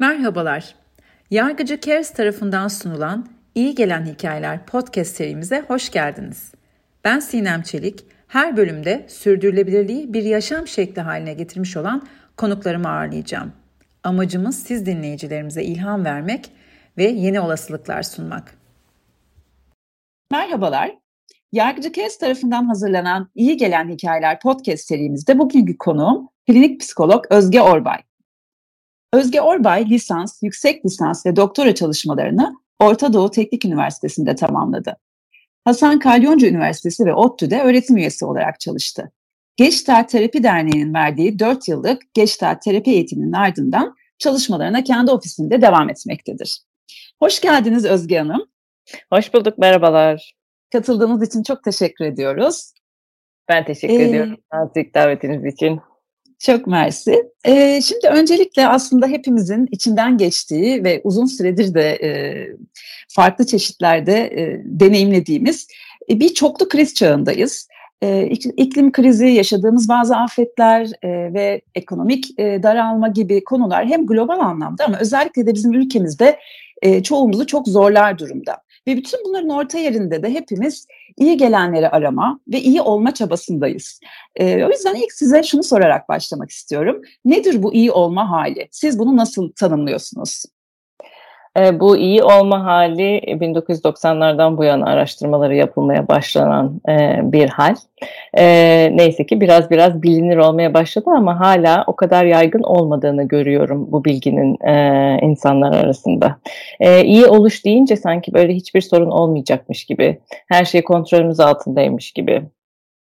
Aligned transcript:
Merhabalar. 0.00 0.74
Yargıcı 1.30 1.80
Cares 1.80 2.12
tarafından 2.12 2.68
sunulan 2.68 3.28
İyi 3.54 3.74
Gelen 3.74 4.06
Hikayeler 4.06 4.66
podcast 4.66 5.16
serimize 5.16 5.64
hoş 5.68 5.90
geldiniz. 5.90 6.52
Ben 7.04 7.20
Sinem 7.20 7.62
Çelik. 7.62 8.04
Her 8.28 8.56
bölümde 8.56 9.06
sürdürülebilirliği 9.08 10.12
bir 10.12 10.22
yaşam 10.22 10.68
şekli 10.68 11.02
haline 11.02 11.34
getirmiş 11.34 11.76
olan 11.76 12.06
konuklarımı 12.36 12.88
ağırlayacağım. 12.88 13.52
Amacımız 14.04 14.62
siz 14.62 14.86
dinleyicilerimize 14.86 15.62
ilham 15.62 16.04
vermek 16.04 16.50
ve 16.98 17.04
yeni 17.04 17.40
olasılıklar 17.40 18.02
sunmak. 18.02 18.54
Merhabalar. 20.30 20.98
Yargıcı 21.52 21.92
Kes 21.92 22.18
tarafından 22.18 22.64
hazırlanan 22.64 23.30
İyi 23.34 23.56
Gelen 23.56 23.88
Hikayeler 23.88 24.40
podcast 24.40 24.84
serimizde 24.84 25.38
bugünkü 25.38 25.78
konuğum 25.78 26.28
klinik 26.46 26.80
psikolog 26.80 27.26
Özge 27.30 27.60
Orbay. 27.60 28.09
Özge 29.12 29.40
Orbay 29.40 29.90
lisans, 29.90 30.42
yüksek 30.42 30.86
lisans 30.86 31.26
ve 31.26 31.36
doktora 31.36 31.74
çalışmalarını 31.74 32.56
Orta 32.78 33.12
Doğu 33.12 33.30
Teknik 33.30 33.64
Üniversitesi'nde 33.64 34.34
tamamladı. 34.34 34.96
Hasan 35.64 35.98
Kalyoncu 35.98 36.46
Üniversitesi 36.46 37.06
ve 37.06 37.14
ODTÜ'de 37.14 37.62
öğretim 37.62 37.96
üyesi 37.96 38.24
olarak 38.24 38.60
çalıştı. 38.60 39.12
Geçtaat 39.56 40.10
Terapi 40.10 40.42
Derneği'nin 40.42 40.94
verdiği 40.94 41.38
4 41.38 41.68
yıllık 41.68 42.14
Geçtaat 42.14 42.62
Terapi 42.62 42.90
eğitiminin 42.90 43.32
ardından 43.32 43.96
çalışmalarına 44.18 44.84
kendi 44.84 45.10
ofisinde 45.10 45.62
devam 45.62 45.90
etmektedir. 45.90 46.60
Hoş 47.22 47.40
geldiniz 47.40 47.84
Özge 47.84 48.18
Hanım. 48.18 48.46
Hoş 49.12 49.34
bulduk, 49.34 49.58
merhabalar. 49.58 50.34
Katıldığınız 50.72 51.28
için 51.28 51.42
çok 51.42 51.64
teşekkür 51.64 52.04
ediyoruz. 52.04 52.72
Ben 53.48 53.64
teşekkür 53.64 54.00
ee, 54.00 54.08
ediyorum 54.08 54.36
nazik 54.52 54.94
davetiniz 54.94 55.54
için. 55.54 55.80
Çok 56.40 56.66
mersi. 56.66 57.22
Ee, 57.44 57.80
şimdi 57.82 58.06
öncelikle 58.06 58.68
aslında 58.68 59.06
hepimizin 59.06 59.68
içinden 59.70 60.16
geçtiği 60.18 60.84
ve 60.84 61.00
uzun 61.04 61.26
süredir 61.26 61.74
de 61.74 61.90
e, 62.02 62.10
farklı 63.08 63.46
çeşitlerde 63.46 64.16
e, 64.16 64.62
deneyimlediğimiz 64.64 65.68
e, 66.10 66.20
bir 66.20 66.34
çoklu 66.34 66.68
kriz 66.68 66.94
çağındayız. 66.94 67.68
E, 68.02 68.26
iklim 68.56 68.92
krizi, 68.92 69.26
yaşadığımız 69.26 69.88
bazı 69.88 70.16
afetler 70.16 70.86
e, 71.02 71.34
ve 71.34 71.60
ekonomik 71.74 72.38
e, 72.38 72.62
daralma 72.62 73.08
gibi 73.08 73.44
konular 73.44 73.86
hem 73.86 74.06
global 74.06 74.38
anlamda 74.38 74.84
ama 74.84 74.98
özellikle 74.98 75.46
de 75.46 75.54
bizim 75.54 75.72
ülkemizde 75.72 76.38
e, 76.82 77.02
çoğumuzu 77.02 77.46
çok 77.46 77.68
zorlar 77.68 78.18
durumda. 78.18 78.56
Ve 78.86 78.96
bütün 78.96 79.20
bunların 79.24 79.48
orta 79.48 79.78
yerinde 79.78 80.22
de 80.22 80.30
hepimiz 80.34 80.86
iyi 81.16 81.36
gelenleri 81.36 81.88
arama 81.88 82.40
ve 82.48 82.60
iyi 82.60 82.80
olma 82.80 83.14
çabasındayız. 83.14 84.00
E, 84.36 84.64
o 84.64 84.70
yüzden 84.70 84.94
ilk 84.94 85.12
size 85.12 85.42
şunu 85.42 85.62
sorarak 85.62 86.08
başlamak 86.08 86.50
istiyorum. 86.50 87.02
Nedir 87.24 87.62
bu 87.62 87.74
iyi 87.74 87.92
olma 87.92 88.30
hali? 88.30 88.68
Siz 88.70 88.98
bunu 88.98 89.16
nasıl 89.16 89.52
tanımlıyorsunuz? 89.52 90.44
E, 91.58 91.80
bu 91.80 91.96
iyi 91.96 92.22
olma 92.22 92.64
hali 92.64 93.18
1990'lardan 93.18 94.56
bu 94.56 94.64
yana 94.64 94.86
araştırmaları 94.86 95.54
yapılmaya 95.54 96.08
başlanan 96.08 96.80
e, 96.88 97.20
bir 97.22 97.48
hal. 97.48 97.74
E, 98.38 98.44
neyse 98.96 99.26
ki 99.26 99.40
biraz 99.40 99.70
biraz 99.70 100.02
bilinir 100.02 100.36
olmaya 100.36 100.74
başladı 100.74 101.10
ama 101.16 101.40
hala 101.40 101.84
o 101.86 101.96
kadar 101.96 102.24
yaygın 102.24 102.62
olmadığını 102.62 103.28
görüyorum 103.28 103.92
bu 103.92 104.04
bilginin 104.04 104.58
e, 104.66 105.18
insanlar 105.22 105.74
arasında. 105.74 106.36
E, 106.80 107.04
iyi 107.04 107.26
oluş 107.26 107.64
deyince 107.64 107.96
sanki 107.96 108.34
böyle 108.34 108.54
hiçbir 108.54 108.80
sorun 108.80 109.10
olmayacakmış 109.10 109.84
gibi, 109.84 110.18
her 110.48 110.64
şey 110.64 110.84
kontrolümüz 110.84 111.40
altındaymış 111.40 112.12
gibi 112.12 112.42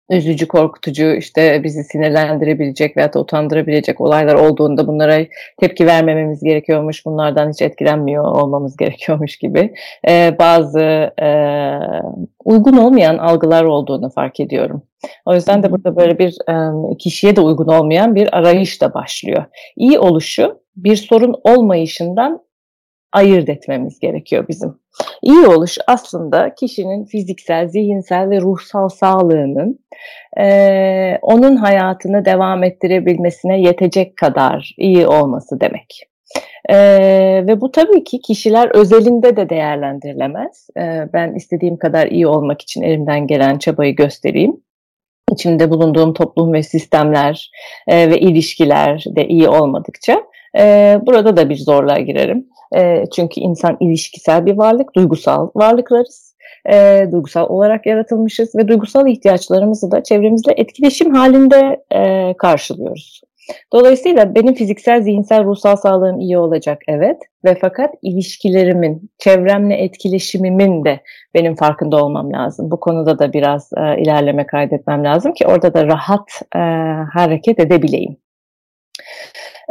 üzücü, 0.09 0.47
korkutucu, 0.47 1.13
işte 1.13 1.63
bizi 1.63 1.83
sinirlendirebilecek 1.83 2.97
veya 2.97 3.13
da 3.13 3.19
utandırabilecek 3.19 4.01
olaylar 4.01 4.33
olduğunda 4.33 4.87
bunlara 4.87 5.25
tepki 5.59 5.85
vermememiz 5.85 6.43
gerekiyormuş, 6.43 7.05
bunlardan 7.05 7.49
hiç 7.49 7.61
etkilenmiyor 7.61 8.23
olmamız 8.23 8.77
gerekiyormuş 8.79 9.37
gibi 9.37 9.73
e, 10.07 10.35
bazı 10.39 10.81
e, 11.21 11.29
uygun 12.45 12.77
olmayan 12.77 13.17
algılar 13.17 13.63
olduğunu 13.63 14.09
fark 14.09 14.39
ediyorum. 14.39 14.81
O 15.25 15.35
yüzden 15.35 15.63
de 15.63 15.71
burada 15.71 15.95
böyle 15.95 16.19
bir 16.19 16.37
e, 16.49 16.97
kişiye 16.97 17.35
de 17.35 17.41
uygun 17.41 17.67
olmayan 17.67 18.15
bir 18.15 18.37
arayış 18.37 18.81
da 18.81 18.93
başlıyor. 18.93 19.45
İyi 19.75 19.99
oluşu 19.99 20.59
bir 20.75 20.95
sorun 20.95 21.35
olmayışından 21.43 22.44
ayırt 23.15 23.49
etmemiz 23.49 23.99
gerekiyor 23.99 24.45
bizim. 24.49 24.75
İyi 25.21 25.47
oluş 25.47 25.77
aslında 25.87 26.55
kişinin 26.55 27.05
fiziksel, 27.05 27.67
zihinsel 27.67 28.29
ve 28.29 28.41
ruhsal 28.41 28.89
sağlığının 28.89 29.79
e, 30.39 31.19
onun 31.21 31.55
hayatını 31.55 32.25
devam 32.25 32.63
ettirebilmesine 32.63 33.61
yetecek 33.61 34.17
kadar 34.17 34.73
iyi 34.77 35.07
olması 35.07 35.59
demek. 35.61 36.07
Ee, 36.69 37.43
ve 37.47 37.61
bu 37.61 37.71
tabii 37.71 38.03
ki 38.03 38.21
kişiler 38.21 38.69
özelinde 38.75 39.37
de 39.37 39.49
değerlendirilemez. 39.49 40.67
Ee, 40.77 41.07
ben 41.13 41.33
istediğim 41.33 41.77
kadar 41.77 42.07
iyi 42.07 42.27
olmak 42.27 42.61
için 42.61 42.81
elimden 42.81 43.27
gelen 43.27 43.57
çabayı 43.57 43.95
göstereyim. 43.95 44.57
İçinde 45.31 45.69
bulunduğum 45.69 46.13
toplum 46.13 46.53
ve 46.53 46.63
sistemler 46.63 47.51
e, 47.87 48.09
ve 48.09 48.19
ilişkiler 48.19 49.03
de 49.07 49.27
iyi 49.27 49.49
olmadıkça 49.49 50.21
e, 50.57 50.97
burada 51.05 51.37
da 51.37 51.49
bir 51.49 51.57
zorluğa 51.57 51.99
girerim. 51.99 52.47
E, 52.75 53.03
çünkü 53.15 53.41
insan 53.41 53.77
ilişkisel 53.79 54.45
bir 54.45 54.57
varlık, 54.57 54.95
duygusal 54.95 55.49
varlıklarız. 55.55 56.35
E, 56.69 57.05
duygusal 57.11 57.49
olarak 57.49 57.85
yaratılmışız 57.85 58.55
ve 58.55 58.67
duygusal 58.67 59.07
ihtiyaçlarımızı 59.07 59.91
da 59.91 60.03
çevremizle 60.03 60.53
etkileşim 60.57 61.13
halinde 61.13 61.83
e, 61.95 62.33
karşılıyoruz. 62.37 63.21
Dolayısıyla 63.73 64.35
benim 64.35 64.53
fiziksel, 64.53 65.01
zihinsel, 65.01 65.45
ruhsal 65.45 65.75
sağlığım 65.75 66.19
iyi 66.19 66.37
olacak 66.37 66.81
evet 66.87 67.17
ve 67.45 67.57
fakat 67.61 67.95
ilişkilerimin, 68.01 69.11
çevremle 69.17 69.75
etkileşimimin 69.75 70.85
de 70.85 70.99
benim 71.33 71.55
farkında 71.55 72.05
olmam 72.05 72.33
lazım. 72.33 72.71
Bu 72.71 72.79
konuda 72.79 73.19
da 73.19 73.33
biraz 73.33 73.69
e, 73.77 74.01
ilerleme 74.01 74.47
kaydetmem 74.47 75.03
lazım 75.03 75.33
ki 75.33 75.47
orada 75.47 75.73
da 75.73 75.87
rahat 75.87 76.29
e, 76.55 76.59
hareket 77.13 77.59
edebileyim. 77.59 78.17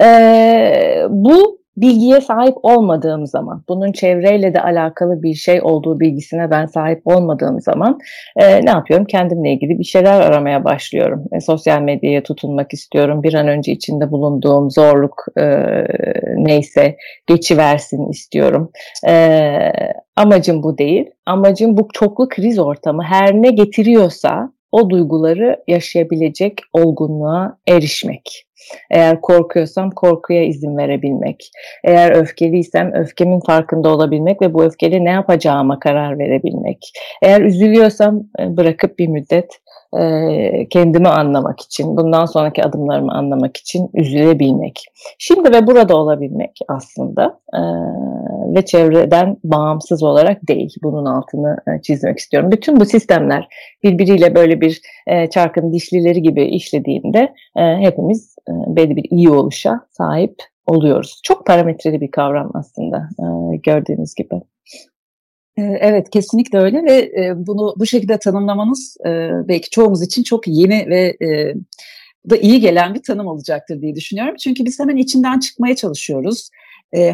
E, 0.02 1.06
bu 1.08 1.64
bilgiye 1.76 2.20
sahip 2.20 2.54
olmadığım 2.62 3.26
zaman, 3.26 3.64
bunun 3.68 3.92
çevreyle 3.92 4.54
de 4.54 4.60
alakalı 4.60 5.22
bir 5.22 5.34
şey 5.34 5.62
olduğu 5.62 6.00
bilgisine 6.00 6.50
ben 6.50 6.66
sahip 6.66 7.06
olmadığım 7.06 7.60
zaman 7.60 7.98
e, 8.36 8.64
ne 8.66 8.70
yapıyorum? 8.70 9.06
Kendimle 9.06 9.52
ilgili 9.52 9.78
bir 9.78 9.84
şeyler 9.84 10.20
aramaya 10.20 10.64
başlıyorum. 10.64 11.24
E, 11.32 11.40
sosyal 11.40 11.80
medyaya 11.80 12.22
tutunmak 12.22 12.72
istiyorum. 12.72 13.22
Bir 13.22 13.34
an 13.34 13.48
önce 13.48 13.72
içinde 13.72 14.10
bulunduğum 14.10 14.70
zorluk 14.70 15.24
e, 15.40 15.44
neyse 16.36 16.96
geçiversin 17.26 18.08
istiyorum. 18.08 18.70
E, 19.06 19.58
amacım 20.16 20.62
bu 20.62 20.78
değil. 20.78 21.10
Amacım 21.26 21.76
bu 21.76 21.88
çoklu 21.92 22.28
kriz 22.28 22.58
ortamı 22.58 23.02
her 23.02 23.34
ne 23.34 23.50
getiriyorsa 23.50 24.52
o 24.72 24.90
duyguları 24.90 25.56
yaşayabilecek 25.68 26.58
olgunluğa 26.72 27.58
erişmek. 27.68 28.46
Eğer 28.90 29.20
korkuyorsam 29.20 29.90
korkuya 29.90 30.44
izin 30.44 30.76
verebilmek. 30.76 31.50
Eğer 31.84 32.10
öfkeliysem 32.10 32.92
öfkemin 32.94 33.40
farkında 33.40 33.88
olabilmek 33.88 34.42
ve 34.42 34.54
bu 34.54 34.64
öfkeli 34.64 35.04
ne 35.04 35.10
yapacağıma 35.10 35.78
karar 35.78 36.18
verebilmek. 36.18 36.92
Eğer 37.22 37.40
üzülüyorsam 37.40 38.22
e, 38.40 38.56
bırakıp 38.56 38.98
bir 38.98 39.08
müddet 39.08 39.58
e, 40.00 40.68
kendimi 40.68 41.08
anlamak 41.08 41.60
için, 41.60 41.96
bundan 41.96 42.26
sonraki 42.26 42.64
adımlarımı 42.64 43.12
anlamak 43.12 43.56
için 43.56 43.90
üzülebilmek. 43.94 44.84
Şimdi 45.18 45.52
ve 45.52 45.66
burada 45.66 45.96
olabilmek 45.96 46.58
aslında 46.68 47.40
e, 47.54 47.60
ve 48.56 48.64
çevreden 48.64 49.36
bağımsız 49.44 50.02
olarak 50.02 50.48
değil. 50.48 50.74
Bunun 50.82 51.04
altını 51.04 51.56
çizmek 51.82 52.18
istiyorum. 52.18 52.50
Bütün 52.50 52.80
bu 52.80 52.84
sistemler 52.84 53.48
birbiriyle 53.82 54.34
böyle 54.34 54.60
bir 54.60 54.80
çarkın 55.30 55.72
dişlileri 55.72 56.22
gibi 56.22 56.44
işlediğinde 56.44 57.32
hepimiz 57.56 58.36
belli 58.48 58.96
bir 58.96 59.04
iyi 59.10 59.30
oluşa 59.30 59.80
sahip 59.90 60.34
oluyoruz. 60.66 61.20
Çok 61.22 61.46
parametreli 61.46 62.00
bir 62.00 62.10
kavram 62.10 62.50
aslında 62.54 63.08
e, 63.18 63.56
gördüğünüz 63.56 64.14
gibi. 64.14 64.40
Evet 65.56 66.10
kesinlikle 66.10 66.58
öyle 66.58 66.84
ve 66.84 67.12
bunu 67.36 67.74
bu 67.78 67.86
şekilde 67.86 68.18
tanımlamanız 68.18 68.96
belki 69.48 69.70
çoğumuz 69.70 70.02
için 70.02 70.22
çok 70.22 70.48
yeni 70.48 70.86
ve 70.88 71.16
da 72.30 72.36
iyi 72.36 72.60
gelen 72.60 72.94
bir 72.94 73.02
tanım 73.02 73.26
olacaktır 73.26 73.80
diye 73.80 73.94
düşünüyorum. 73.94 74.34
Çünkü 74.36 74.64
biz 74.64 74.80
hemen 74.80 74.96
içinden 74.96 75.38
çıkmaya 75.38 75.76
çalışıyoruz. 75.76 76.50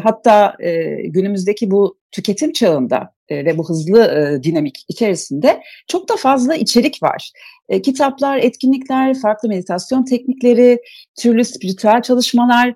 Hatta 0.03 0.55
günümüzdeki 1.03 1.71
bu 1.71 1.97
tüketim 2.11 2.51
çağında 2.51 3.13
ve 3.31 3.57
bu 3.57 3.69
hızlı 3.69 4.39
dinamik 4.43 4.85
içerisinde 4.87 5.61
çok 5.87 6.09
da 6.09 6.15
fazla 6.15 6.55
içerik 6.55 7.03
var. 7.03 7.31
Kitaplar, 7.83 8.37
etkinlikler, 8.37 9.19
farklı 9.21 9.49
meditasyon 9.49 10.05
teknikleri, 10.05 10.81
türlü 11.19 11.45
spiritüel 11.45 12.01
çalışmalar 12.01 12.73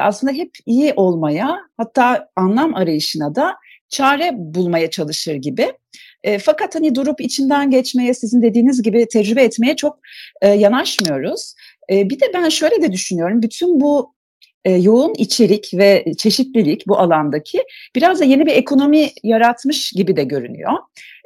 aslında 0.00 0.32
hep 0.32 0.50
iyi 0.66 0.92
olmaya 0.96 1.58
hatta 1.76 2.28
anlam 2.36 2.74
arayışına 2.74 3.34
da 3.34 3.54
çare 3.88 4.30
bulmaya 4.34 4.90
çalışır 4.90 5.34
gibi. 5.34 5.72
E, 6.22 6.38
fakat 6.38 6.74
hani 6.74 6.94
durup 6.94 7.20
içinden 7.20 7.70
geçmeye, 7.70 8.14
sizin 8.14 8.42
dediğiniz 8.42 8.82
gibi 8.82 9.06
tecrübe 9.08 9.42
etmeye 9.42 9.76
çok 9.76 9.98
e, 10.42 10.48
yanaşmıyoruz. 10.48 11.54
E, 11.90 12.10
bir 12.10 12.20
de 12.20 12.24
ben 12.34 12.48
şöyle 12.48 12.82
de 12.82 12.92
düşünüyorum, 12.92 13.42
bütün 13.42 13.80
bu 13.80 14.14
e, 14.64 14.72
yoğun 14.72 15.14
içerik 15.14 15.70
ve 15.74 16.04
çeşitlilik 16.18 16.86
bu 16.88 16.98
alandaki 16.98 17.62
biraz 17.94 18.20
da 18.20 18.24
yeni 18.24 18.46
bir 18.46 18.52
ekonomi 18.52 19.10
yaratmış 19.22 19.92
gibi 19.92 20.16
de 20.16 20.24
görünüyor. 20.24 20.72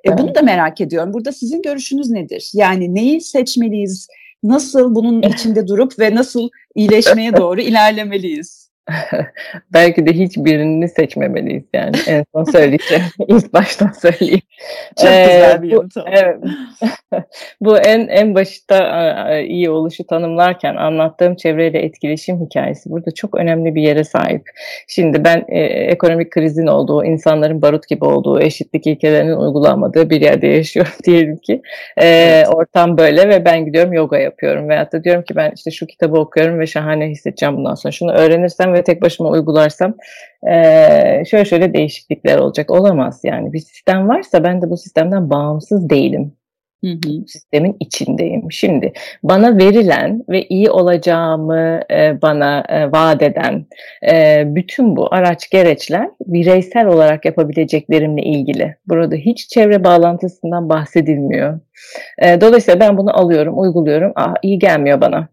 E, 0.07 0.19
Bunu 0.19 0.35
da 0.35 0.43
merak 0.43 0.81
ediyorum. 0.81 1.13
Burada 1.13 1.33
sizin 1.33 1.63
görüşünüz 1.63 2.11
nedir? 2.11 2.51
Yani 2.55 2.95
neyi 2.95 3.21
seçmeliyiz? 3.21 4.09
Nasıl 4.43 4.95
bunun 4.95 5.23
içinde 5.33 5.69
durup 5.69 5.99
ve 5.99 6.15
nasıl 6.15 6.49
iyileşmeye 6.75 7.37
doğru 7.37 7.61
ilerlemeliyiz? 7.61 8.68
Belki 9.73 10.07
de 10.07 10.13
hiçbirini 10.13 10.89
seçmemeliyiz 10.89 11.65
yani 11.75 11.97
en 12.07 12.25
son 12.35 12.45
söyleyeceğim. 12.45 13.05
ilk 13.29 13.53
baştan 13.53 13.93
söyleyeyim. 13.93 14.41
Çok 14.97 15.11
ee, 15.11 15.23
güzel 15.23 15.63
bir 15.63 15.71
yanıt 15.71 15.93
Evet. 16.07 16.37
bu 17.61 17.79
en 17.79 18.09
en 18.09 18.35
başta 18.35 19.39
iyi 19.39 19.71
oluşu 19.71 20.07
tanımlarken 20.07 20.77
anlattığım 20.77 21.37
çevreyle 21.37 21.79
etkileşim 21.79 22.41
hikayesi 22.41 22.91
burada 22.91 23.11
çok 23.11 23.35
önemli 23.35 23.75
bir 23.75 23.83
yere 23.83 24.05
sahip. 24.05 24.43
Şimdi 24.89 25.25
ben 25.25 25.45
e, 25.49 25.61
ekonomik 25.65 26.31
krizin 26.31 26.67
olduğu, 26.67 27.05
insanların 27.05 27.63
barut 27.63 27.89
gibi 27.89 28.05
olduğu, 28.05 28.41
eşitlik 28.41 28.87
ilkelerinin 28.87 29.37
uygulanmadığı 29.37 30.11
bir 30.11 30.21
yerde 30.21 30.47
yaşıyorum 30.47 30.93
diyelim 31.05 31.37
ki. 31.37 31.63
E, 31.97 32.07
evet. 32.07 32.49
Ortam 32.49 32.99
böyle 32.99 33.29
ve 33.29 33.45
ben 33.45 33.65
gidiyorum 33.65 33.93
yoga 33.93 34.19
yapıyorum 34.19 34.69
veyahut 34.69 34.93
da 34.93 35.05
diyorum 35.05 35.23
ki 35.23 35.37
ben 35.37 35.53
işte 35.57 35.71
şu 35.71 35.87
kitabı 35.87 36.17
okuyorum 36.21 36.59
ve 36.61 36.67
şahane 36.67 37.09
hissedeceğim 37.09 37.57
bundan 37.57 37.75
sonra. 37.75 37.93
Şunu 37.93 38.13
öğrenirsem 38.13 38.73
ve 38.73 38.78
tek 38.83 39.03
başıma 39.03 39.29
uygularsam 39.29 39.95
e, 40.51 41.25
şöyle 41.31 41.45
şöyle 41.45 41.75
değişiklikler 41.75 42.39
olacak. 42.39 42.71
Olamaz 42.71 43.21
yani. 43.25 43.53
Bir 43.53 43.59
sistem 43.59 44.09
varsa 44.09 44.45
ben 44.45 44.63
de 44.63 44.71
bu 44.71 44.77
sistemden 44.77 45.31
bağımsız 45.31 45.91
değilim. 45.91 46.33
Hı 46.85 46.91
hı. 46.91 47.27
Sistemin 47.27 47.77
içindeyim. 47.81 48.53
Şimdi 48.53 48.93
bana 49.23 49.59
verilen 49.59 50.25
ve 50.29 50.43
iyi 50.43 50.71
olacağımı 50.71 51.81
e, 51.91 52.23
bana 52.23 52.65
e, 52.69 52.93
vaat 52.93 53.23
eden 53.23 53.67
e, 54.13 54.45
bütün 54.47 54.97
bu 54.97 55.15
araç 55.15 55.51
gereçler 55.51 56.11
bireysel 56.27 56.87
olarak 56.87 57.25
yapabileceklerimle 57.25 58.23
ilgili. 58.23 58.77
Burada 58.87 59.17
hiç 59.17 59.49
çevre 59.49 59.85
bağlantısından 59.85 60.69
bahsedilmiyor. 60.69 61.61
E, 62.19 62.41
dolayısıyla 62.41 62.81
ben 62.81 62.97
bunu 62.97 63.19
alıyorum, 63.19 63.59
uyguluyorum. 63.59 64.13
Ah 64.17 64.35
iyi 64.43 64.59
gelmiyor 64.59 65.01
bana. 65.01 65.29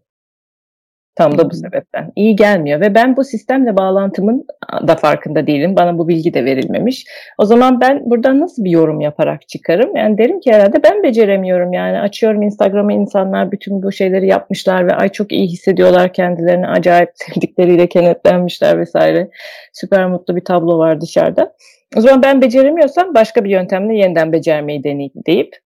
Tam 1.16 1.38
da 1.38 1.50
bu 1.50 1.54
sebepten. 1.54 2.12
İyi 2.16 2.36
gelmiyor 2.36 2.80
ve 2.80 2.94
ben 2.94 3.16
bu 3.16 3.24
sistemle 3.24 3.76
bağlantımın 3.76 4.46
da 4.88 4.96
farkında 4.96 5.46
değilim. 5.46 5.76
Bana 5.76 5.98
bu 5.98 6.08
bilgi 6.08 6.34
de 6.34 6.44
verilmemiş. 6.44 7.06
O 7.38 7.44
zaman 7.44 7.80
ben 7.80 8.10
buradan 8.10 8.40
nasıl 8.40 8.64
bir 8.64 8.70
yorum 8.70 9.00
yaparak 9.00 9.48
çıkarım? 9.48 9.96
Yani 9.96 10.18
derim 10.18 10.40
ki 10.40 10.52
herhalde 10.52 10.82
ben 10.82 11.02
beceremiyorum 11.02 11.72
yani. 11.72 12.00
Açıyorum 12.00 12.42
Instagram'a 12.42 12.92
insanlar 12.92 13.52
bütün 13.52 13.82
bu 13.82 13.92
şeyleri 13.92 14.26
yapmışlar 14.26 14.86
ve 14.86 14.94
ay 14.94 15.08
çok 15.08 15.32
iyi 15.32 15.46
hissediyorlar 15.46 16.12
kendilerini. 16.12 16.68
Acayip 16.68 17.10
sevdikleriyle 17.14 17.86
kenetlenmişler 17.86 18.78
vesaire. 18.78 19.30
Süper 19.72 20.06
mutlu 20.06 20.36
bir 20.36 20.44
tablo 20.44 20.78
var 20.78 21.00
dışarıda. 21.00 21.52
O 21.96 22.00
zaman 22.00 22.22
ben 22.22 22.42
beceremiyorsam 22.42 23.14
başka 23.14 23.44
bir 23.44 23.50
yöntemle 23.50 23.96
yeniden 23.96 24.32
becermeyi 24.32 24.84
deneyim 24.84 25.12
deyip 25.26 25.56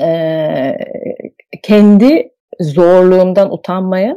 e, 0.00 0.76
kendi 1.62 2.30
zorluğumdan 2.60 3.52
utanmaya 3.52 4.16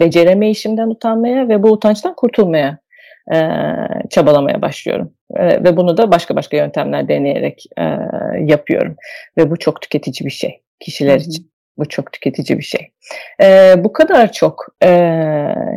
beceremeyişimden 0.00 0.88
utanmaya 0.88 1.48
ve 1.48 1.62
bu 1.62 1.70
utançtan 1.70 2.14
kurtulmaya 2.14 2.78
e, 3.34 3.38
çabalamaya 4.10 4.62
başlıyorum. 4.62 5.12
E, 5.36 5.64
ve 5.64 5.76
bunu 5.76 5.96
da 5.96 6.12
başka 6.12 6.36
başka 6.36 6.56
yöntemler 6.56 7.08
deneyerek 7.08 7.64
e, 7.78 7.84
yapıyorum. 8.44 8.96
Ve 9.38 9.50
bu 9.50 9.56
çok 9.56 9.82
tüketici 9.82 10.26
bir 10.26 10.30
şey 10.32 10.60
kişiler 10.80 11.18
Hı-hı. 11.18 11.28
için. 11.28 11.50
Bu 11.78 11.88
çok 11.88 12.12
tüketici 12.12 12.58
bir 12.58 12.64
şey. 12.64 12.90
Ee, 13.42 13.74
bu 13.84 13.92
kadar 13.92 14.32
çok 14.32 14.66
e, 14.84 14.90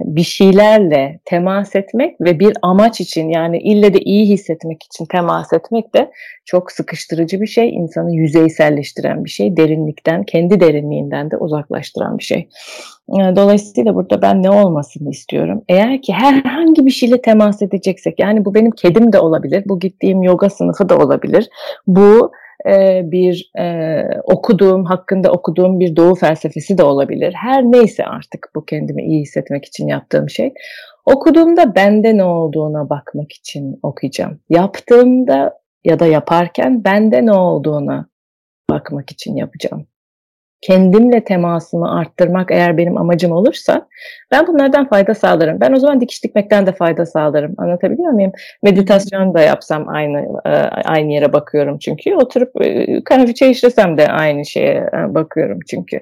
bir 0.06 0.24
şeylerle 0.24 1.20
temas 1.26 1.76
etmek 1.76 2.22
ve 2.22 2.40
bir 2.40 2.54
amaç 2.62 3.02
için 3.02 3.30
yani 3.30 3.58
ille 3.58 3.94
de 3.94 4.00
iyi 4.00 4.30
hissetmek 4.30 4.84
için 4.84 5.06
temas 5.06 5.54
etmek 5.54 5.96
de 5.96 6.12
çok 6.46 6.72
sıkıştırıcı 6.72 7.42
bir 7.42 7.48
şey. 7.48 7.70
İnsanı 7.70 8.16
yüzeyselleştiren 8.16 9.26
bir 9.26 9.30
şey. 9.30 9.58
Derinlikten, 9.58 10.24
kendi 10.24 10.60
derinliğinden 10.60 11.32
de 11.32 11.38
uzaklaştıran 11.38 12.18
bir 12.18 12.24
şey. 12.24 12.50
Dolayısıyla 13.10 13.96
burada 13.96 14.22
ben 14.22 14.44
ne 14.44 14.50
olmasını 14.50 15.10
istiyorum? 15.10 15.64
Eğer 15.70 16.02
ki 16.02 16.14
herhangi 16.14 16.86
bir 16.86 16.92
şeyle 16.92 17.22
temas 17.22 17.62
edeceksek, 17.62 18.20
yani 18.20 18.46
bu 18.46 18.54
benim 18.54 18.72
kedim 18.72 19.14
de 19.14 19.20
olabilir, 19.20 19.64
bu 19.66 19.80
gittiğim 19.80 20.24
yoga 20.24 20.50
sınıfı 20.50 20.90
da 20.90 20.98
olabilir, 20.98 21.50
bu 21.88 22.32
e, 22.70 23.02
bir 23.12 23.52
e, 23.60 24.02
okuduğum, 24.24 24.86
hakkında 24.86 25.32
okuduğum 25.32 25.80
bir 25.80 25.96
doğu 25.96 26.16
felsefesi 26.16 26.78
de 26.78 26.84
olabilir. 26.84 27.34
Her 27.34 27.64
neyse 27.64 28.06
artık 28.06 28.50
bu 28.56 28.66
kendimi 28.66 29.04
iyi 29.04 29.22
hissetmek 29.22 29.66
için 29.66 29.88
yaptığım 29.88 30.30
şey. 30.30 30.54
Okuduğumda 31.06 31.76
bende 31.76 32.18
ne 32.18 32.24
olduğuna 32.24 32.90
bakmak 32.90 33.32
için 33.32 33.80
okuyacağım. 33.84 34.40
Yaptığımda 34.50 35.60
ya 35.84 36.00
da 36.00 36.06
yaparken 36.06 36.84
bende 36.84 37.26
ne 37.26 37.34
olduğuna 37.34 38.08
bakmak 38.70 39.12
için 39.12 39.36
yapacağım 39.36 39.88
kendimle 40.64 41.24
temasımı 41.24 42.00
arttırmak 42.00 42.52
eğer 42.52 42.78
benim 42.78 42.98
amacım 42.98 43.32
olursa 43.32 43.88
ben 44.32 44.48
bunlardan 44.48 44.90
fayda 44.90 45.16
sağlarım. 45.16 45.60
Ben 45.62 45.74
o 45.74 45.80
zaman 45.80 46.02
dikiş 46.02 46.24
dikmekten 46.24 46.66
de 46.66 46.72
fayda 46.72 47.06
sağlarım. 47.06 47.54
Anlatabiliyor 47.58 48.12
muyum? 48.12 48.32
Meditasyon 48.64 49.34
da 49.34 49.42
yapsam 49.42 49.90
aynı 49.90 50.20
e, 50.46 50.50
aynı 50.86 51.14
yere 51.14 51.34
bakıyorum 51.34 51.78
çünkü. 51.80 52.16
Oturup 52.16 52.62
e, 52.62 53.04
kahve 53.04 53.50
işlesem 53.50 53.98
de 53.98 54.08
aynı 54.08 54.46
şeye 54.46 54.90
e, 54.94 55.14
bakıyorum 55.14 55.60
çünkü. 55.68 56.00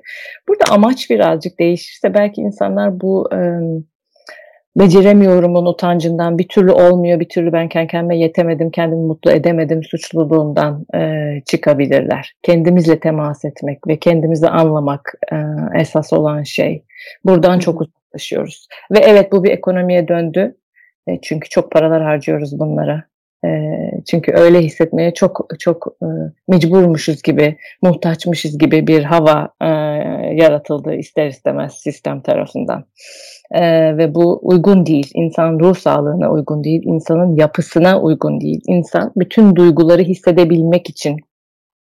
Burada 0.47 0.63
amaç 0.73 1.09
birazcık 1.09 1.59
değişirse 1.59 2.13
belki 2.13 2.41
insanlar 2.41 3.01
bu 3.01 3.29
beceremiyorumun 4.75 5.65
utancından 5.65 6.37
bir 6.37 6.47
türlü 6.47 6.71
olmuyor, 6.71 7.19
bir 7.19 7.29
türlü 7.29 7.53
ben 7.53 7.69
kendime 7.69 8.17
yetemedim, 8.17 8.71
kendimi 8.71 9.01
mutlu 9.01 9.31
edemedim 9.31 9.83
suçluluğundan 9.83 10.85
e, 10.95 11.41
çıkabilirler. 11.45 12.33
Kendimizle 12.43 12.99
temas 12.99 13.45
etmek 13.45 13.87
ve 13.87 13.99
kendimizi 13.99 14.47
anlamak 14.47 15.13
e, 15.31 15.35
esas 15.79 16.13
olan 16.13 16.43
şey. 16.43 16.83
Buradan 17.25 17.59
çok 17.59 17.81
uzaklaşıyoruz. 17.81 18.67
Ve 18.91 18.99
evet 18.99 19.31
bu 19.31 19.43
bir 19.43 19.51
ekonomiye 19.51 20.07
döndü. 20.07 20.55
E, 21.07 21.21
çünkü 21.21 21.49
çok 21.49 21.71
paralar 21.71 22.03
harcıyoruz 22.03 22.59
bunlara. 22.59 23.10
E, 23.45 23.49
çünkü 24.09 24.31
öyle 24.31 24.59
hissetmeye 24.59 25.13
çok 25.13 25.47
çok 25.59 25.87
e, 26.03 26.07
mecburmuşuz 26.47 27.21
gibi, 27.21 27.57
muhtaçmışız 27.81 28.57
gibi 28.57 28.87
bir 28.87 29.03
hava 29.03 29.49
e, 29.61 29.67
yaratıldı 30.35 30.95
ister 30.95 31.27
istemez 31.27 31.73
sistem 31.73 32.21
tarafından 32.21 32.85
e, 33.51 33.61
ve 33.97 34.15
bu 34.15 34.39
uygun 34.41 34.85
değil. 34.85 35.11
İnsan 35.13 35.59
ruh 35.59 35.75
sağlığına 35.75 36.31
uygun 36.31 36.63
değil, 36.63 36.81
insanın 36.85 37.35
yapısına 37.35 38.01
uygun 38.01 38.41
değil. 38.41 38.61
İnsan 38.67 39.11
bütün 39.15 39.55
duyguları 39.55 40.01
hissedebilmek 40.01 40.89
için 40.89 41.17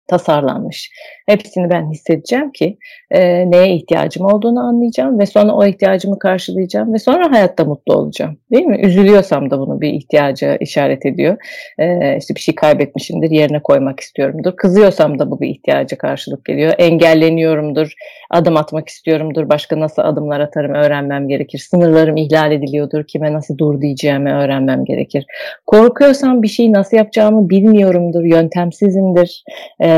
tasarlanmış. 0.08 0.92
Hepsini 1.28 1.70
ben 1.70 1.92
hissedeceğim 1.92 2.52
ki 2.52 2.78
e, 3.12 3.52
neye 3.52 3.76
ihtiyacım 3.76 4.26
olduğunu 4.26 4.60
anlayacağım 4.60 5.20
ve 5.20 5.26
sonra 5.26 5.52
o 5.52 5.66
ihtiyacımı 5.66 6.20
karşılayacağım 6.20 6.94
ve 6.94 7.00
sonra 7.00 7.32
hayatta 7.32 7.66
mutlu 7.66 7.94
olacağım. 7.94 8.38
Değil 8.52 8.66
mi? 8.66 8.80
Üzülüyorsam 8.84 9.52
da 9.52 9.60
bunu 9.60 9.82
bir 9.82 9.94
ihtiyaca 9.94 10.56
işaret 10.56 11.06
ediyor. 11.06 11.38
E, 11.80 12.18
işte 12.18 12.36
bir 12.36 12.40
şey 12.40 12.56
kaybetmişimdir, 12.56 13.32
yerine 13.32 13.60
koymak 13.60 14.00
istiyorumdur. 14.00 14.56
Kızıyorsam 14.56 15.20
da 15.20 15.32
bu 15.32 15.42
bir 15.42 15.48
ihtiyaca 15.48 15.98
karşılık 15.98 16.46
geliyor. 16.46 16.74
Engelleniyorumdur, 16.78 17.94
adım 18.30 18.58
atmak 18.58 18.90
istiyorumdur. 18.90 19.50
Başka 19.50 19.80
nasıl 19.80 20.02
adımlar 20.02 20.40
atarım 20.40 20.74
öğrenmem 20.74 21.28
gerekir. 21.28 21.60
Sınırlarım 21.60 22.18
ihlal 22.18 22.52
ediliyordur. 22.52 23.04
Kime 23.04 23.34
nasıl 23.34 23.58
dur 23.58 23.82
diyeceğimi 23.82 24.34
öğrenmem 24.34 24.86
gerekir. 24.86 25.26
Korkuyorsam 25.66 26.44
bir 26.44 26.48
şeyi 26.48 26.72
nasıl 26.74 26.98
yapacağımı 26.98 27.50
bilmiyorumdur. 27.50 28.24
Yöntemsizimdir. 28.24 29.44
E, 29.80 29.97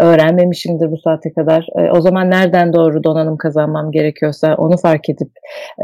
öğrenmemişimdir 0.00 0.90
bu 0.90 0.96
saate 0.98 1.32
kadar. 1.32 1.66
E, 1.78 1.90
o 1.90 2.00
zaman 2.00 2.30
nereden 2.30 2.72
doğru 2.72 3.04
donanım 3.04 3.36
kazanmam 3.36 3.92
gerekiyorsa 3.92 4.54
onu 4.54 4.76
fark 4.76 5.08
edip 5.08 5.30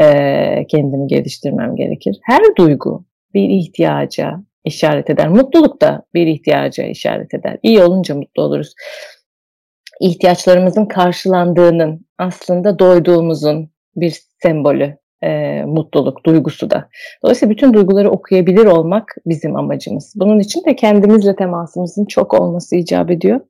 e, 0.01 0.67
kendimi 0.67 1.07
geliştirmem 1.07 1.77
gerekir. 1.77 2.19
Her 2.23 2.43
duygu 2.59 3.05
bir 3.35 3.49
ihtiyaca 3.49 4.43
işaret 4.65 5.11
eder. 5.11 5.29
Mutluluk 5.29 5.83
da 5.83 6.03
bir 6.15 6.27
ihtiyaca 6.27 6.85
işaret 6.85 7.35
eder. 7.35 7.59
İyi 7.63 7.83
olunca 7.83 8.15
mutlu 8.15 8.43
oluruz. 8.43 8.75
İhtiyaçlarımızın 10.01 10.87
karşılandığının 10.87 12.07
aslında 12.19 12.79
doyduğumuzun 12.79 13.71
bir 13.97 14.19
sembolü 14.43 14.97
e, 15.23 15.63
mutluluk 15.67 16.27
duygusu 16.27 16.71
da. 16.71 16.89
Dolayısıyla 17.23 17.55
bütün 17.55 17.73
duyguları 17.73 18.11
okuyabilir 18.11 18.67
olmak 18.67 19.15
bizim 19.27 19.57
amacımız. 19.57 20.13
Bunun 20.17 20.39
için 20.39 20.65
de 20.65 20.77
kendimizle 20.77 21.37
temasımızın 21.37 22.05
çok 22.05 22.41
olması 22.41 22.77
icap 22.77 23.11
ediyor. 23.11 23.41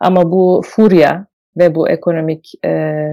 Ama 0.00 0.32
bu 0.32 0.62
furya 0.66 1.26
ve 1.56 1.74
bu 1.74 1.88
ekonomik 1.88 2.52
e, 2.64 3.04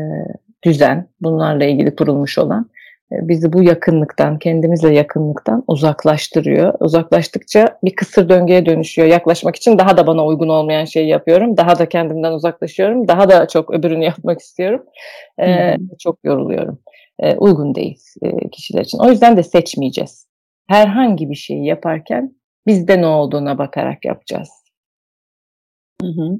düzen 0.63 1.09
bunlarla 1.21 1.65
ilgili 1.65 1.95
kurulmuş 1.95 2.37
olan 2.37 2.69
e, 3.11 3.27
bizi 3.27 3.53
bu 3.53 3.63
yakınlıktan, 3.63 4.39
kendimizle 4.39 4.93
yakınlıktan 4.93 5.63
uzaklaştırıyor. 5.67 6.73
Uzaklaştıkça 6.79 7.79
bir 7.83 7.95
kısır 7.95 8.29
döngüye 8.29 8.65
dönüşüyor. 8.65 9.07
Yaklaşmak 9.07 9.55
için 9.55 9.77
daha 9.77 9.97
da 9.97 10.07
bana 10.07 10.25
uygun 10.25 10.49
olmayan 10.49 10.85
şeyi 10.85 11.07
yapıyorum. 11.07 11.57
Daha 11.57 11.79
da 11.79 11.89
kendimden 11.89 12.31
uzaklaşıyorum. 12.31 13.07
Daha 13.07 13.29
da 13.29 13.47
çok 13.47 13.71
öbürünü 13.71 14.03
yapmak 14.03 14.39
istiyorum. 14.39 14.83
Ee, 15.41 15.75
çok 15.99 16.19
yoruluyorum. 16.23 16.79
e, 17.19 17.35
uygun 17.35 17.75
değil 17.75 17.99
e, 18.21 18.49
kişiler 18.49 18.81
için. 18.81 18.99
O 18.99 19.09
yüzden 19.09 19.37
de 19.37 19.43
seçmeyeceğiz. 19.43 20.27
Herhangi 20.67 21.29
bir 21.29 21.35
şeyi 21.35 21.65
yaparken 21.65 22.35
bizde 22.67 23.01
ne 23.01 23.05
olduğuna 23.05 23.57
bakarak 23.57 24.05
yapacağız. 24.05 24.49
Hı 26.01 26.07
hı. 26.07 26.39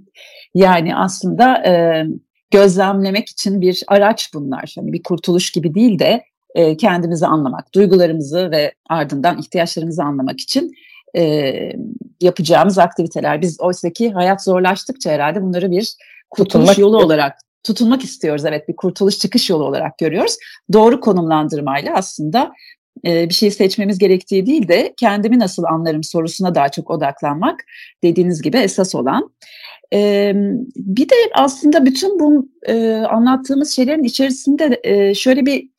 Yani 0.53 0.95
aslında 0.95 1.67
e, 1.67 2.05
gözlemlemek 2.51 3.29
için 3.29 3.61
bir 3.61 3.83
araç 3.87 4.33
bunlar. 4.33 4.73
Yani 4.77 4.93
bir 4.93 5.03
kurtuluş 5.03 5.51
gibi 5.51 5.75
değil 5.75 5.99
de 5.99 6.23
e, 6.55 6.77
kendimizi 6.77 7.27
anlamak, 7.27 7.73
duygularımızı 7.73 8.51
ve 8.51 8.73
ardından 8.89 9.37
ihtiyaçlarımızı 9.37 10.03
anlamak 10.03 10.39
için 10.39 10.71
e, 11.15 11.53
yapacağımız 12.21 12.77
aktiviteler. 12.77 13.41
Biz 13.41 13.61
oysa 13.61 13.89
ki 13.89 14.11
hayat 14.11 14.43
zorlaştıkça 14.43 15.11
herhalde 15.11 15.41
bunları 15.41 15.71
bir 15.71 15.95
kurtuluş 16.29 16.53
Tutunmak 16.53 16.77
yolu 16.77 16.97
olarak 16.97 17.37
tutunmak 17.63 18.03
istiyoruz. 18.03 18.45
Evet 18.45 18.69
bir 18.69 18.75
kurtuluş 18.75 19.17
çıkış 19.17 19.49
yolu 19.49 19.63
olarak 19.63 19.97
görüyoruz. 19.97 20.37
Doğru 20.73 20.99
konumlandırmayla 20.99 21.95
aslında 21.95 22.51
bir 23.03 23.33
şey 23.33 23.51
seçmemiz 23.51 23.97
gerektiği 23.97 24.45
değil 24.45 24.67
de 24.67 24.93
kendimi 24.97 25.39
nasıl 25.39 25.63
anlarım 25.63 26.03
sorusuna 26.03 26.55
daha 26.55 26.69
çok 26.69 26.91
odaklanmak 26.91 27.59
dediğiniz 28.03 28.41
gibi 28.41 28.57
esas 28.57 28.95
olan. 28.95 29.31
E, 29.93 30.31
bir 30.75 31.09
de 31.09 31.15
aslında 31.33 31.85
bütün 31.85 32.19
bu 32.19 32.49
e, 32.65 32.93
anlattığımız 32.95 33.75
şeylerin 33.75 34.03
içerisinde 34.03 34.79
e, 34.83 35.15
şöyle 35.15 35.45
bir 35.45 35.69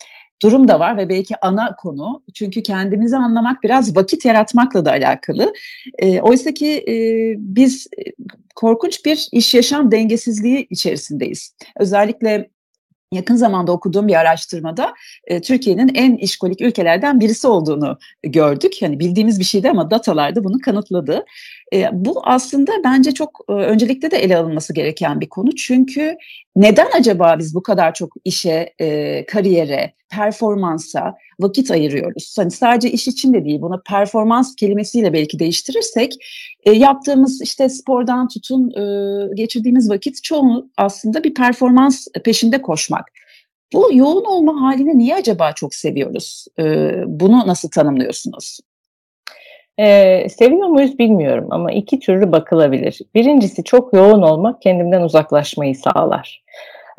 durum 0.42 0.68
da 0.68 0.80
var 0.80 0.96
ve 0.96 1.08
belki 1.08 1.34
ana 1.42 1.76
konu. 1.76 2.22
Çünkü 2.34 2.62
kendimizi 2.62 3.16
anlamak 3.16 3.62
biraz 3.62 3.96
vakit 3.96 4.24
yaratmakla 4.24 4.84
da 4.84 4.90
alakalı. 4.90 5.52
E, 5.98 6.20
Oysa 6.20 6.52
ki 6.52 6.84
e, 6.88 6.94
biz 7.38 7.86
korkunç 8.54 9.04
bir 9.04 9.28
iş 9.32 9.54
yaşam 9.54 9.90
dengesizliği 9.90 10.66
içerisindeyiz. 10.70 11.54
Özellikle 11.76 12.50
yakın 13.12 13.36
zamanda 13.36 13.72
okuduğum 13.72 14.08
bir 14.08 14.14
araştırmada 14.14 14.94
e, 15.26 15.40
Türkiye'nin 15.40 15.90
en 15.94 16.16
işkolik 16.16 16.60
ülkelerden 16.60 17.20
birisi 17.20 17.48
olduğunu 17.48 17.98
gördük. 18.22 18.82
Yani 18.82 19.00
bildiğimiz 19.00 19.38
bir 19.38 19.44
şeydi 19.44 19.70
ama 19.70 19.90
datalar 19.90 20.36
da 20.36 20.44
bunu 20.44 20.58
kanıtladı. 20.64 21.24
E, 21.74 21.88
bu 21.92 22.20
aslında 22.24 22.72
bence 22.84 23.12
çok 23.12 23.40
e, 23.48 23.52
öncelikle 23.52 24.10
de 24.10 24.16
ele 24.16 24.36
alınması 24.36 24.74
gereken 24.74 25.20
bir 25.20 25.28
konu. 25.28 25.54
Çünkü 25.56 26.16
neden 26.56 26.88
acaba 26.98 27.36
biz 27.38 27.54
bu 27.54 27.62
kadar 27.62 27.94
çok 27.94 28.12
işe, 28.24 28.74
e, 28.80 29.26
kariyere, 29.26 29.92
performansa 30.10 31.14
vakit 31.40 31.70
ayırıyoruz? 31.70 32.34
Hani 32.38 32.50
sadece 32.50 32.90
iş 32.90 33.08
için 33.08 33.32
de 33.32 33.44
değil, 33.44 33.60
bunu 33.60 33.82
performans 33.88 34.54
kelimesiyle 34.56 35.12
belki 35.12 35.38
değiştirirsek 35.38 36.14
e, 36.64 36.72
yaptığımız 36.72 37.42
işte 37.42 37.68
spordan 37.68 38.28
tutun 38.28 38.70
e, 38.70 39.34
geçirdiğimiz 39.34 39.90
vakit 39.90 40.22
çoğu 40.22 40.70
aslında 40.76 41.24
bir 41.24 41.34
performans 41.34 42.06
peşinde 42.24 42.62
koşmak. 42.62 43.04
Bu 43.72 43.90
yoğun 43.92 44.24
olma 44.24 44.62
halini 44.62 44.98
niye 44.98 45.14
acaba 45.14 45.52
çok 45.52 45.74
seviyoruz? 45.74 46.46
E, 46.58 46.92
bunu 47.06 47.46
nasıl 47.46 47.70
tanımlıyorsunuz? 47.70 48.60
Ee, 49.80 50.26
seviyor 50.28 50.68
muyuz 50.68 50.98
bilmiyorum 50.98 51.46
ama 51.50 51.72
iki 51.72 52.00
türlü 52.00 52.32
bakılabilir. 52.32 53.00
Birincisi 53.14 53.64
çok 53.64 53.92
yoğun 53.92 54.22
olmak 54.22 54.62
kendimden 54.62 55.00
uzaklaşmayı 55.00 55.74
sağlar. 55.76 56.42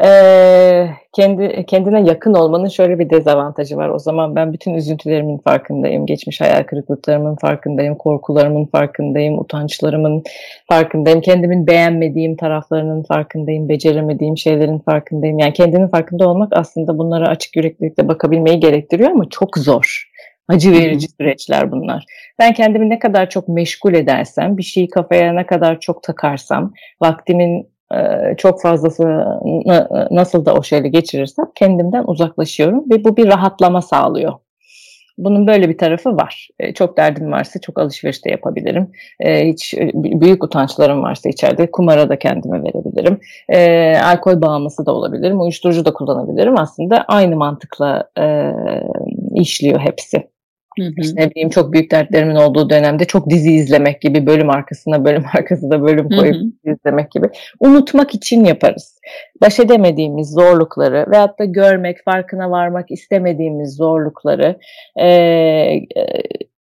Ee, 0.04 0.90
kendi 1.14 1.66
kendine 1.66 2.02
yakın 2.02 2.34
olmanın 2.34 2.68
şöyle 2.68 3.00
bir 3.00 3.10
dezavantajı 3.10 3.78
var. 3.78 3.90
O 3.90 4.00
zaman 4.00 4.36
ben 4.36 4.54
bütün 4.54 4.74
üzüntülerimin 4.74 5.38
farkındayım, 5.38 6.06
geçmiş 6.06 6.42
hayal 6.42 6.64
kırıklıklarımın 6.64 7.36
farkındayım, 7.36 7.96
korkularımın 7.96 8.66
farkındayım, 8.66 9.40
utançlarımın 9.40 10.24
farkındayım, 10.68 11.22
kendimin 11.22 11.68
beğenmediğim 11.68 12.36
taraflarının 12.36 13.04
farkındayım, 13.04 13.70
beceremediğim 13.70 14.38
şeylerin 14.38 14.80
farkındayım. 14.80 15.40
Yani 15.40 15.54
kendinin 15.54 15.88
farkında 15.88 16.30
olmak 16.30 16.58
aslında 16.58 16.98
bunlara 16.98 17.28
açık 17.28 17.56
yüreklilikle 17.56 18.08
bakabilmeyi 18.08 18.60
gerektiriyor 18.60 19.12
ama 19.12 19.30
çok 19.30 19.58
zor. 19.58 20.09
Acı 20.50 20.72
verici 20.72 21.08
süreçler 21.08 21.72
bunlar. 21.72 22.06
Ben 22.40 22.54
kendimi 22.54 22.90
ne 22.90 23.00
kadar 23.00 23.30
çok 23.30 23.48
meşgul 23.48 23.94
edersem, 23.94 24.58
bir 24.58 24.64
şeyi 24.64 24.88
kafaya 24.88 25.34
ne 25.34 25.46
kadar 25.46 25.80
çok 25.80 26.04
takarsam, 26.04 26.74
vaktimin 27.02 27.70
çok 28.38 28.62
fazlası 28.62 29.04
nasıl 30.12 30.46
da 30.46 30.54
o 30.54 30.64
şeyle 30.64 30.88
geçirirsem 30.88 31.46
kendimden 31.56 32.04
uzaklaşıyorum 32.08 32.92
ve 32.92 33.04
bu 33.04 33.18
bir 33.18 33.28
rahatlama 33.28 33.82
sağlıyor. 33.82 34.34
Bunun 35.18 35.48
böyle 35.48 35.70
bir 35.70 35.78
tarafı 35.78 36.16
var. 36.16 36.48
Çok 36.76 36.98
derdim 36.98 37.32
varsa 37.32 37.60
çok 37.62 37.80
alışveriş 37.80 38.26
de 38.26 38.30
yapabilirim. 38.30 38.92
Hiç 39.24 39.74
büyük 39.94 40.44
utançlarım 40.44 41.04
varsa 41.04 41.30
içeride 41.30 41.72
kumara 41.72 42.10
da 42.10 42.20
kendime 42.20 42.64
verebilirim. 42.64 43.20
Alkol 44.04 44.42
bağımlısı 44.42 44.86
da 44.86 44.92
olabilirim. 44.92 45.42
Uyuşturucu 45.42 45.86
da 45.86 45.94
kullanabilirim. 45.94 46.60
Aslında 46.60 47.06
aynı 47.08 47.36
mantıkla 47.36 48.10
işliyor 49.36 49.80
hepsi. 49.80 50.28
Hı 50.78 50.86
hı. 50.86 50.94
İşte 50.98 51.22
ne 51.22 51.32
bileyim 51.32 51.50
çok 51.50 51.74
büyük 51.74 51.92
dertlerimin 51.92 52.36
olduğu 52.36 52.70
dönemde 52.70 53.06
çok 53.06 53.30
dizi 53.30 53.52
izlemek 53.52 54.02
gibi 54.02 54.26
bölüm 54.26 54.50
arkasına 54.50 55.06
bölüm 55.06 55.24
arkasında 55.38 55.82
bölüm 55.82 56.10
koyup 56.10 56.36
hı 56.36 56.70
hı. 56.70 56.74
izlemek 56.74 57.12
gibi 57.12 57.30
unutmak 57.60 58.16
için 58.16 58.46
yaparız. 58.46 59.00
Baş 59.42 59.60
edemediğimiz 59.60 60.30
zorlukları 60.30 61.06
veyahut 61.12 61.40
da 61.40 61.46
görmek, 61.46 62.04
farkına 62.06 62.52
varmak 62.52 62.92
istemediğimiz 62.92 63.76
zorlukları 63.76 64.60
e, 65.02 65.80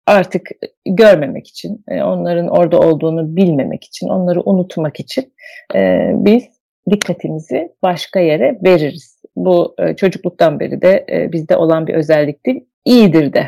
artık 0.07 0.49
görmemek 0.85 1.47
için, 1.47 1.83
e, 1.87 2.03
onların 2.03 2.47
orada 2.47 2.79
olduğunu 2.79 3.35
bilmemek 3.35 3.83
için, 3.83 4.07
onları 4.07 4.41
unutmak 4.41 4.99
için 4.99 5.33
e, 5.75 6.11
biz 6.13 6.43
dikkatimizi 6.91 7.71
başka 7.83 8.19
yere 8.19 8.59
veririz. 8.63 9.21
Bu 9.35 9.75
e, 9.79 9.95
çocukluktan 9.95 10.59
beri 10.59 10.81
de 10.81 11.05
e, 11.11 11.31
bizde 11.31 11.57
olan 11.57 11.87
bir 11.87 11.93
özelliktir. 11.93 12.57
İyidir 12.85 13.33
de 13.33 13.47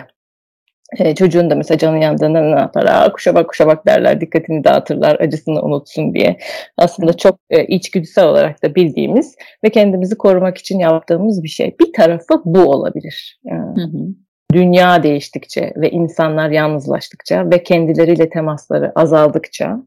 e, 0.98 1.15
çocuğun 1.15 1.50
da 1.50 1.55
mesela 1.55 1.77
canı 1.77 2.00
yandığında 2.00 2.41
ne 2.41 2.60
yapar? 2.60 2.86
Aa, 2.86 3.12
kuşa 3.12 3.36
bak 3.36 3.50
kuşa 3.50 3.67
bak 3.67 3.88
derler, 3.88 4.22
dikkatini 4.22 4.63
dağıtırlar, 4.63 5.19
acısını 5.19 5.62
unutsun 5.62 6.13
diye. 6.13 6.38
Aslında 6.77 7.17
çok 7.17 7.39
e, 7.50 7.65
içgüdüsel 7.65 8.25
olarak 8.25 8.63
da 8.63 8.75
bildiğimiz 8.75 9.36
ve 9.63 9.69
kendimizi 9.69 10.17
korumak 10.17 10.58
için 10.58 10.79
yaptığımız 10.79 11.43
bir 11.43 11.50
şey. 11.50 11.75
Bir 11.79 11.93
tarafı 11.93 12.41
bu 12.46 12.60
olabilir. 12.60 13.39
Yani, 13.43 13.84
hı 13.84 13.98
hı. 13.98 14.08
Dünya 14.53 15.03
değiştikçe 15.03 15.74
ve 15.75 15.89
insanlar 15.89 16.50
yalnızlaştıkça 16.50 17.50
ve 17.50 17.63
kendileriyle 17.63 18.29
temasları 18.29 18.91
azaldıkça 18.96 19.77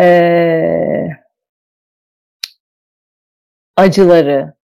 e, 0.00 1.08
acıları, 3.76 4.54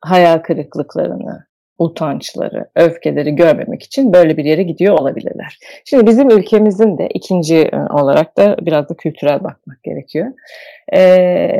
hayal 0.00 0.38
kırıklıklarını, 0.38 1.46
utançları, 1.78 2.66
öfkeleri 2.76 3.36
görmemek 3.36 3.82
için 3.82 4.12
böyle 4.12 4.36
bir 4.36 4.44
yere 4.44 4.62
gidiyor 4.62 4.98
olabilirler. 4.98 5.58
Şimdi 5.84 6.06
bizim 6.06 6.30
ülkemizin 6.30 6.98
de 6.98 7.08
ikinci 7.14 7.56
e, 7.56 7.76
olarak 7.92 8.36
da 8.36 8.56
biraz 8.62 8.88
da 8.88 8.94
kültürel 8.94 9.44
bakmak 9.44 9.82
gerekiyor. 9.82 10.26
Ee, 10.94 11.50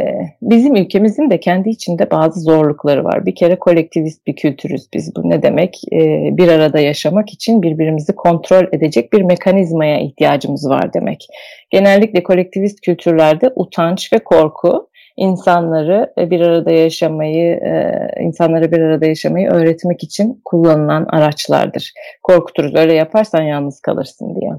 bizim 0.42 0.76
ülkemizin 0.76 1.30
de 1.30 1.40
kendi 1.40 1.68
içinde 1.68 2.10
bazı 2.10 2.40
zorlukları 2.40 3.04
var. 3.04 3.26
Bir 3.26 3.34
kere 3.34 3.56
kolektivist 3.56 4.26
bir 4.26 4.36
kültürüz 4.36 4.88
biz. 4.94 5.16
Bu 5.16 5.30
ne 5.30 5.42
demek? 5.42 5.80
Ee, 5.92 6.28
bir 6.32 6.48
arada 6.48 6.78
yaşamak 6.78 7.32
için 7.32 7.62
birbirimizi 7.62 8.14
kontrol 8.14 8.64
edecek 8.72 9.12
bir 9.12 9.22
mekanizmaya 9.22 10.00
ihtiyacımız 10.00 10.68
var 10.68 10.92
demek. 10.92 11.26
Genellikle 11.70 12.22
kolektivist 12.22 12.80
kültürlerde 12.80 13.52
utanç 13.56 14.12
ve 14.12 14.18
korku 14.18 14.88
insanları 15.16 16.12
e, 16.18 16.30
bir 16.30 16.40
arada 16.40 16.70
yaşamayı, 16.70 17.54
e, 17.54 18.08
insanlara 18.20 18.72
bir 18.72 18.80
arada 18.80 19.06
yaşamayı 19.06 19.50
öğretmek 19.50 20.02
için 20.02 20.40
kullanılan 20.44 21.06
araçlardır. 21.08 21.92
Korkuturuz, 22.22 22.74
öyle 22.74 22.94
yaparsan 22.94 23.42
yalnız 23.42 23.80
kalırsın 23.80 24.36
diye. 24.40 24.52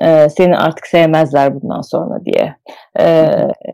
E, 0.00 0.28
seni 0.28 0.58
artık 0.58 0.86
sevmezler 0.86 1.62
bundan 1.62 1.80
sonra 1.80 2.24
diye. 2.24 2.54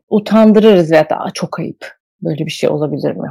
Utandırırız 0.08 0.90
veya 0.90 1.10
da 1.10 1.30
çok 1.34 1.58
ayıp. 1.58 1.86
Böyle 2.22 2.46
bir 2.46 2.50
şey 2.50 2.70
olabilir 2.70 3.16
mi? 3.16 3.28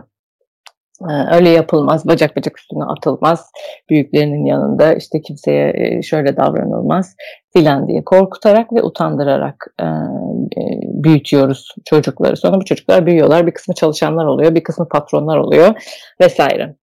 Ee, 1.10 1.36
öyle 1.36 1.50
yapılmaz, 1.50 2.08
bacak 2.08 2.36
bacak 2.36 2.60
üstüne 2.60 2.84
atılmaz, 2.84 3.52
büyüklerinin 3.90 4.46
yanında 4.46 4.94
işte 4.94 5.22
kimseye 5.22 5.74
e, 5.76 6.02
şöyle 6.02 6.38
davranılmaz 6.38 7.16
filan 7.54 7.88
diye 7.88 8.04
korkutarak 8.04 8.74
ve 8.74 8.84
utandırarak 8.84 9.66
e, 9.80 9.86
e, 9.86 10.62
büyütüyoruz 10.84 11.76
çocukları. 11.86 12.38
Sonra 12.38 12.58
bu 12.62 12.66
çocuklar 12.66 13.06
büyüyorlar, 13.06 13.48
bir 13.48 13.54
kısmı 13.54 13.76
çalışanlar 13.76 14.26
oluyor, 14.26 14.56
bir 14.56 14.64
kısmı 14.64 14.88
patronlar 14.90 15.38
oluyor 15.38 15.84
vesaire. 16.22 16.76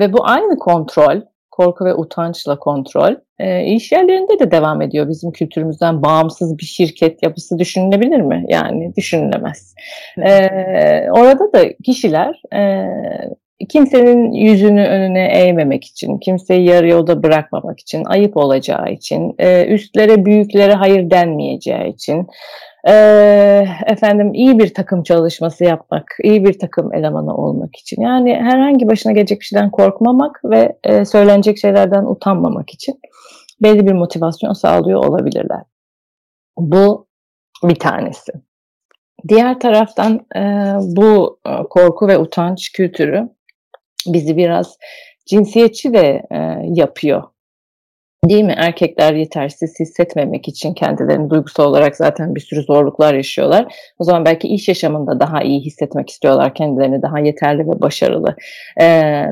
ve 0.00 0.12
bu 0.12 0.18
aynı 0.22 0.58
kontrol 0.58 1.20
korku 1.56 1.84
ve 1.84 1.94
utançla 1.94 2.58
kontrol. 2.58 3.14
E, 3.38 3.64
iş 3.64 3.92
yerlerinde 3.92 4.38
de 4.38 4.50
devam 4.50 4.82
ediyor. 4.82 5.08
Bizim 5.08 5.32
kültürümüzden 5.32 6.02
bağımsız 6.02 6.58
bir 6.58 6.64
şirket 6.64 7.22
yapısı 7.22 7.58
düşünülebilir 7.58 8.20
mi? 8.20 8.44
Yani 8.48 8.92
düşünülemez. 8.96 9.74
E, 10.18 10.30
orada 11.10 11.52
da 11.52 11.76
kişiler 11.84 12.42
e, 12.54 12.86
kimsenin 13.68 14.32
yüzünü 14.32 14.84
önüne 14.84 15.26
eğmemek 15.26 15.84
için, 15.84 16.18
kimseyi 16.18 16.68
yarı 16.68 16.88
yolda 16.88 17.22
bırakmamak 17.22 17.80
için, 17.80 18.04
ayıp 18.04 18.36
olacağı 18.36 18.92
için, 18.92 19.34
e, 19.38 19.66
üstlere 19.66 20.24
büyüklere 20.24 20.72
hayır 20.72 21.10
denmeyeceği 21.10 21.94
için, 21.94 22.26
e, 22.86 22.92
efendim 23.86 24.34
iyi 24.34 24.58
bir 24.58 24.74
takım 24.74 25.02
çalışması 25.02 25.64
yapmak, 25.64 26.16
iyi 26.22 26.44
bir 26.44 26.58
takım 26.58 26.94
elemanı 26.94 27.36
olmak 27.36 27.76
için. 27.76 28.02
Yani 28.02 28.34
herhangi 28.34 28.88
başına 28.88 29.12
gelecek 29.12 29.40
bir 29.40 29.44
şeyden 29.44 29.70
korkmamak 29.70 30.40
ve 30.44 30.78
e, 30.84 31.04
söylenecek 31.04 31.58
şeylerden 31.58 32.04
utanmamak 32.04 32.70
için 32.70 33.00
belli 33.62 33.86
bir 33.86 33.92
motivasyon 33.92 34.52
sağlıyor 34.52 35.04
olabilirler. 35.04 35.62
Bu 36.58 37.06
bir 37.64 37.74
tanesi. 37.74 38.32
Diğer 39.28 39.60
taraftan 39.60 40.26
e, 40.36 40.40
bu 40.80 41.38
e, 41.46 41.50
korku 41.70 42.08
ve 42.08 42.18
utanç 42.18 42.72
kültürü 42.72 43.28
bizi 44.06 44.36
biraz 44.36 44.78
cinsiyetçi 45.26 45.94
de 45.94 46.26
e, 46.30 46.36
yapıyor 46.62 47.22
Değil 48.28 48.44
mi? 48.44 48.54
Erkekler 48.56 49.14
yetersiz 49.14 49.80
hissetmemek 49.80 50.48
için 50.48 50.74
kendilerini 50.74 51.30
duygusal 51.30 51.64
olarak 51.64 51.96
zaten 51.96 52.34
bir 52.34 52.40
sürü 52.40 52.62
zorluklar 52.62 53.14
yaşıyorlar. 53.14 53.74
O 53.98 54.04
zaman 54.04 54.24
belki 54.24 54.48
iş 54.48 54.68
yaşamında 54.68 55.20
daha 55.20 55.42
iyi 55.42 55.60
hissetmek 55.60 56.10
istiyorlar 56.10 56.54
kendilerini 56.54 57.02
daha 57.02 57.18
yeterli 57.18 57.60
ve 57.60 57.80
başarılı. 57.80 58.36
Ee, 58.80 58.86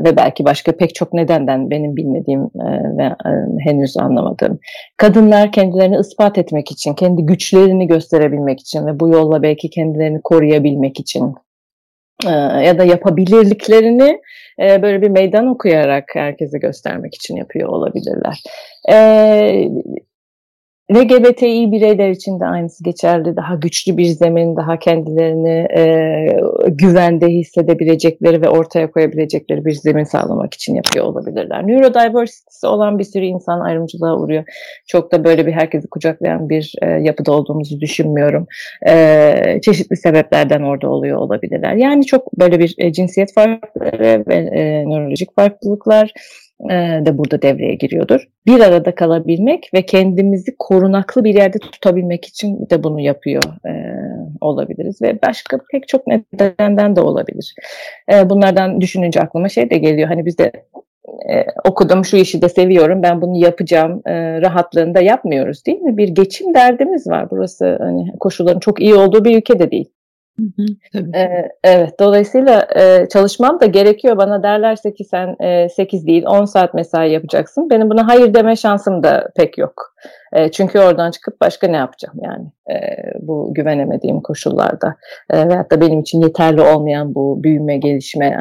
ve 0.04 0.16
belki 0.16 0.44
başka 0.44 0.72
pek 0.72 0.94
çok 0.94 1.12
nedenden 1.12 1.70
benim 1.70 1.96
bilmediğim 1.96 2.40
e, 2.40 2.96
ve 2.98 3.04
e, 3.04 3.30
henüz 3.64 3.96
anlamadığım. 3.96 4.58
Kadınlar 4.96 5.52
kendilerini 5.52 5.96
ispat 5.96 6.38
etmek 6.38 6.70
için, 6.70 6.94
kendi 6.94 7.22
güçlerini 7.22 7.86
gösterebilmek 7.86 8.60
için 8.60 8.86
ve 8.86 9.00
bu 9.00 9.08
yolla 9.08 9.42
belki 9.42 9.70
kendilerini 9.70 10.20
koruyabilmek 10.24 11.00
için 11.00 11.34
ya 12.64 12.78
da 12.78 12.84
yapabilirliklerini 12.84 14.20
böyle 14.58 15.02
bir 15.02 15.08
meydan 15.08 15.46
okuyarak 15.46 16.04
herkese 16.14 16.58
göstermek 16.58 17.14
için 17.14 17.36
yapıyor 17.36 17.68
olabilirler. 17.68 18.42
E, 18.92 19.68
LGBTİ 20.92 21.72
bireyler 21.72 22.10
için 22.10 22.40
de 22.40 22.44
aynısı 22.44 22.84
geçerli. 22.84 23.36
Daha 23.36 23.54
güçlü 23.54 23.96
bir 23.96 24.04
zemin, 24.04 24.56
daha 24.56 24.78
kendilerini 24.78 25.66
e, 25.76 25.82
güvende 26.68 27.26
hissedebilecekleri 27.26 28.42
ve 28.42 28.48
ortaya 28.48 28.90
koyabilecekleri 28.90 29.64
bir 29.64 29.72
zemin 29.72 30.04
sağlamak 30.04 30.54
için 30.54 30.74
yapıyor 30.74 31.04
olabilirler. 31.04 31.66
Neurodiversity'si 31.66 32.66
olan 32.66 32.98
bir 32.98 33.04
sürü 33.04 33.24
insan 33.24 33.60
ayrımcılığa 33.60 34.16
uğruyor. 34.18 34.44
Çok 34.86 35.12
da 35.12 35.24
böyle 35.24 35.46
bir 35.46 35.52
herkesi 35.52 35.88
kucaklayan 35.88 36.48
bir 36.48 36.72
e, 36.82 36.86
yapıda 36.86 37.32
olduğumuzu 37.32 37.80
düşünmüyorum. 37.80 38.46
E, 38.88 39.60
çeşitli 39.64 39.96
sebeplerden 39.96 40.62
orada 40.62 40.88
oluyor 40.88 41.18
olabilirler. 41.18 41.74
Yani 41.74 42.06
çok 42.06 42.38
böyle 42.38 42.58
bir 42.58 42.74
e, 42.78 42.92
cinsiyet 42.92 43.34
farkları 43.34 44.24
ve 44.28 44.34
e, 44.34 44.84
nörolojik 44.84 45.34
farklılıklar 45.36 46.12
de 47.06 47.18
burada 47.18 47.42
devreye 47.42 47.74
giriyordur. 47.74 48.28
Bir 48.46 48.60
arada 48.60 48.94
kalabilmek 48.94 49.70
ve 49.74 49.86
kendimizi 49.86 50.56
korunaklı 50.58 51.24
bir 51.24 51.34
yerde 51.34 51.58
tutabilmek 51.58 52.24
için 52.24 52.70
de 52.70 52.82
bunu 52.82 53.00
yapıyor 53.00 53.42
e, 53.66 53.72
olabiliriz 54.40 55.02
ve 55.02 55.22
başka 55.22 55.58
pek 55.72 55.88
çok 55.88 56.06
nedenden 56.06 56.96
de 56.96 57.00
olabilir. 57.00 57.54
E, 58.12 58.30
bunlardan 58.30 58.80
düşününce 58.80 59.20
aklıma 59.20 59.48
şey 59.48 59.70
de 59.70 59.78
geliyor. 59.78 60.08
Hani 60.08 60.26
biz 60.26 60.38
de 60.38 60.52
e, 61.30 61.44
okudum 61.64 62.04
şu 62.04 62.16
işi 62.16 62.42
de 62.42 62.48
seviyorum 62.48 63.02
ben 63.02 63.22
bunu 63.22 63.36
yapacağım 63.36 64.02
e, 64.06 64.40
rahatlığında 64.40 65.00
yapmıyoruz 65.00 65.66
değil 65.66 65.80
mi? 65.80 65.96
Bir 65.96 66.08
geçim 66.08 66.54
derdimiz 66.54 67.06
var. 67.06 67.30
Burası 67.30 67.78
hani 67.80 68.12
koşulların 68.20 68.60
çok 68.60 68.80
iyi 68.80 68.94
olduğu 68.94 69.24
bir 69.24 69.36
ülke 69.36 69.58
de 69.58 69.70
değil. 69.70 69.90
Tabii. 70.92 71.16
Ee, 71.16 71.48
evet, 71.64 72.00
dolayısıyla 72.00 72.68
e, 72.76 73.08
çalışmam 73.08 73.60
da 73.60 73.66
gerekiyor. 73.66 74.16
Bana 74.16 74.42
derlerse 74.42 74.94
ki 74.94 75.04
sen 75.04 75.36
e, 75.40 75.68
8 75.68 76.06
değil 76.06 76.24
10 76.26 76.44
saat 76.44 76.74
mesai 76.74 77.10
yapacaksın. 77.12 77.70
Benim 77.70 77.90
buna 77.90 78.08
hayır 78.08 78.34
deme 78.34 78.56
şansım 78.56 79.02
da 79.02 79.28
pek 79.36 79.58
yok. 79.58 79.94
E, 80.32 80.50
çünkü 80.50 80.78
oradan 80.78 81.10
çıkıp 81.10 81.40
başka 81.40 81.66
ne 81.68 81.76
yapacağım 81.76 82.18
yani 82.22 82.46
e, 82.70 82.96
bu 83.20 83.54
güvenemediğim 83.54 84.20
koşullarda 84.20 84.96
e, 85.30 85.48
veyahut 85.48 85.70
da 85.70 85.80
benim 85.80 86.00
için 86.00 86.20
yeterli 86.20 86.60
olmayan 86.60 87.14
bu 87.14 87.42
büyüme 87.42 87.76
gelişme 87.76 88.36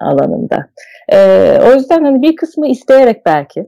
alanında. 0.00 0.66
E, 1.12 1.18
o 1.70 1.74
yüzden 1.74 2.04
hani 2.04 2.22
bir 2.22 2.36
kısmı 2.36 2.68
isteyerek 2.68 3.26
belki 3.26 3.66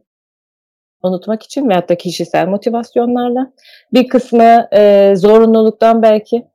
unutmak 1.03 1.43
için 1.43 1.69
veyahut 1.69 1.89
da 1.89 1.95
kişisel 1.95 2.49
motivasyonlarla 2.49 3.53
bir 3.93 4.09
kısmı 4.09 4.69
e, 4.73 5.13
zorunluluktan 5.17 6.03
belki 6.03 6.47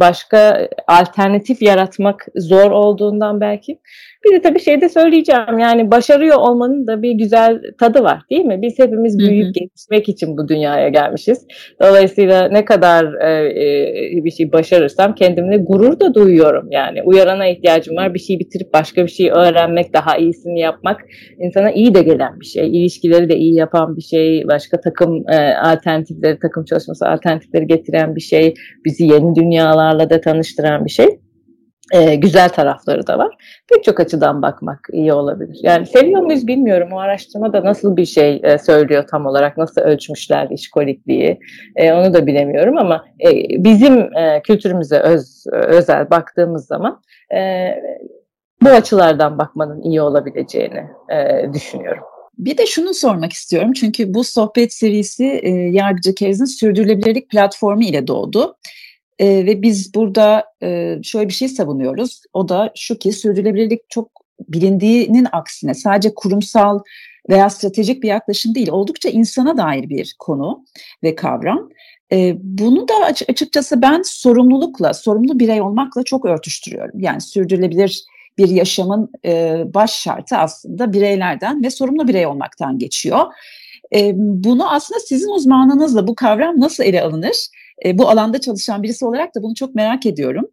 başka 0.00 0.68
alternatif 0.86 1.62
yaratmak 1.62 2.26
zor 2.36 2.70
olduğundan 2.70 3.40
belki. 3.40 3.78
Bir 4.24 4.36
de 4.36 4.42
tabii 4.42 4.60
şey 4.60 4.80
de 4.80 4.88
söyleyeceğim 4.88 5.58
yani 5.58 5.90
başarıyor 5.90 6.36
olmanın 6.36 6.86
da 6.86 7.02
bir 7.02 7.12
güzel 7.12 7.60
tadı 7.80 8.02
var 8.02 8.22
değil 8.30 8.44
mi? 8.44 8.58
Biz 8.62 8.78
hepimiz 8.78 9.18
büyüyüp 9.18 9.46
hı 9.46 9.52
gelişmek 9.52 10.08
için 10.08 10.36
bu 10.36 10.48
dünyaya 10.48 10.88
gelmişiz. 10.88 11.46
Dolayısıyla 11.82 12.48
ne 12.48 12.64
kadar 12.64 13.04
e, 13.04 14.24
bir 14.24 14.30
şey 14.30 14.52
başarırsam 14.52 15.14
kendimle 15.14 15.56
gurur 15.56 16.00
da 16.00 16.14
duyuyorum. 16.14 16.68
Yani 16.70 17.02
uyarana 17.02 17.46
ihtiyacım 17.46 17.96
var. 17.96 18.14
Bir 18.14 18.18
şey 18.18 18.38
bitirip 18.38 18.72
başka 18.72 19.04
bir 19.04 19.10
şey 19.10 19.30
öğrenmek, 19.30 19.94
daha 19.94 20.16
iyisini 20.16 20.60
yapmak 20.60 21.00
insana 21.38 21.70
iyi 21.70 21.94
de 21.94 22.02
gelen 22.02 22.40
bir 22.40 22.46
şey. 22.46 22.68
İlişkileri 22.68 23.28
de 23.28 23.36
iyi 23.36 23.54
yapan 23.54 23.96
bir 23.96 24.02
şey. 24.02 24.44
Başka 24.48 24.80
takım 24.80 25.24
e, 25.28 25.54
alternatifleri, 25.54 26.38
takım 26.38 26.64
çalışması 26.64 27.08
alternatifleri 27.08 27.66
getiren 27.66 28.16
bir 28.16 28.20
şey. 28.20 28.54
Bizi 28.84 29.04
yeni 29.04 29.34
dünyalarla 29.34 30.10
da 30.10 30.20
tanıştıran 30.20 30.84
bir 30.84 30.90
şey 30.90 31.21
e, 31.92 32.14
güzel 32.14 32.48
tarafları 32.48 33.06
da 33.06 33.18
var. 33.18 33.36
Pek 33.68 33.84
çok 33.84 34.00
açıdan 34.00 34.42
bakmak 34.42 34.88
iyi 34.92 35.12
olabilir. 35.12 35.58
Yani 35.62 35.86
seviyor 35.86 36.22
muyuz 36.22 36.46
bilmiyorum. 36.46 36.88
O 36.92 36.98
araştırmada 36.98 37.64
nasıl 37.64 37.96
bir 37.96 38.06
şey 38.06 38.40
e, 38.44 38.58
söylüyor 38.58 39.04
tam 39.10 39.26
olarak, 39.26 39.58
nasıl 39.58 39.80
ölçmüşler 39.80 40.50
işkolikliği 40.50 41.38
e, 41.76 41.92
onu 41.92 42.14
da 42.14 42.26
bilemiyorum 42.26 42.78
ama 42.78 43.04
e, 43.24 43.30
bizim 43.64 44.16
e, 44.16 44.42
kültürümüze 44.42 44.98
öz, 44.98 45.44
özel 45.52 46.10
baktığımız 46.10 46.66
zaman 46.66 47.00
e, 47.34 47.68
bu 48.62 48.68
açılardan 48.68 49.38
bakmanın 49.38 49.82
iyi 49.82 50.02
olabileceğini 50.02 50.84
e, 51.12 51.52
düşünüyorum. 51.54 52.04
Bir 52.38 52.58
de 52.58 52.66
şunu 52.66 52.94
sormak 52.94 53.32
istiyorum 53.32 53.72
çünkü 53.72 54.14
bu 54.14 54.24
sohbet 54.24 54.72
serisi 54.72 55.24
e, 55.24 55.50
Yargıcı 55.50 56.14
Keriz'in 56.14 56.44
sürdürülebilirlik 56.44 57.30
platformu 57.30 57.82
ile 57.82 58.06
doğdu. 58.06 58.56
E, 59.22 59.46
ve 59.46 59.62
biz 59.62 59.94
burada 59.94 60.44
e, 60.62 60.98
şöyle 61.02 61.28
bir 61.28 61.34
şey 61.34 61.48
savunuyoruz. 61.48 62.22
O 62.32 62.48
da 62.48 62.72
şu 62.76 62.98
ki 62.98 63.12
sürdürülebilirlik 63.12 63.90
çok 63.90 64.10
bilindiğinin 64.48 65.26
aksine 65.32 65.74
sadece 65.74 66.14
kurumsal 66.14 66.78
veya 67.30 67.50
stratejik 67.50 68.02
bir 68.02 68.08
yaklaşım 68.08 68.54
değil, 68.54 68.68
oldukça 68.70 69.08
insana 69.08 69.56
dair 69.56 69.88
bir 69.88 70.16
konu 70.18 70.64
ve 71.02 71.14
kavram. 71.14 71.68
E, 72.12 72.34
bunu 72.42 72.88
da 72.88 72.94
açıkçası 73.28 73.82
ben 73.82 74.02
sorumlulukla, 74.04 74.94
sorumlu 74.94 75.38
birey 75.38 75.60
olmakla 75.60 76.02
çok 76.02 76.24
örtüştürüyorum. 76.24 77.00
Yani 77.00 77.20
sürdürülebilir 77.20 78.04
bir 78.38 78.48
yaşamın 78.48 79.10
e, 79.24 79.62
baş 79.74 80.00
şartı 80.00 80.36
aslında 80.36 80.92
bireylerden 80.92 81.62
ve 81.62 81.70
sorumlu 81.70 82.08
birey 82.08 82.26
olmaktan 82.26 82.78
geçiyor. 82.78 83.26
E, 83.94 84.12
bunu 84.16 84.72
aslında 84.72 85.00
sizin 85.00 85.28
uzmanınızla 85.28 86.06
bu 86.06 86.14
kavram 86.14 86.60
nasıl 86.60 86.84
ele 86.84 87.02
alınır? 87.02 87.36
E, 87.84 87.98
bu 87.98 88.08
alanda 88.08 88.40
çalışan 88.40 88.82
birisi 88.82 89.04
olarak 89.04 89.34
da 89.34 89.42
bunu 89.42 89.54
çok 89.54 89.74
merak 89.74 90.06
ediyorum. 90.06 90.48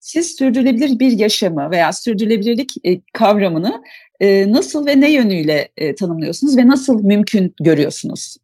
Siz 0.00 0.36
sürdürülebilir 0.36 0.98
bir 0.98 1.18
yaşamı 1.18 1.70
veya 1.70 1.92
sürdürülebilirlik 1.92 2.72
e, 2.84 3.00
kavramını 3.12 3.82
e, 4.20 4.52
nasıl 4.52 4.86
ve 4.86 5.00
ne 5.00 5.10
yönüyle 5.12 5.68
e, 5.76 5.94
tanımlıyorsunuz 5.94 6.56
ve 6.56 6.68
nasıl 6.68 7.04
mümkün 7.04 7.54
görüyorsunuz? 7.60 8.36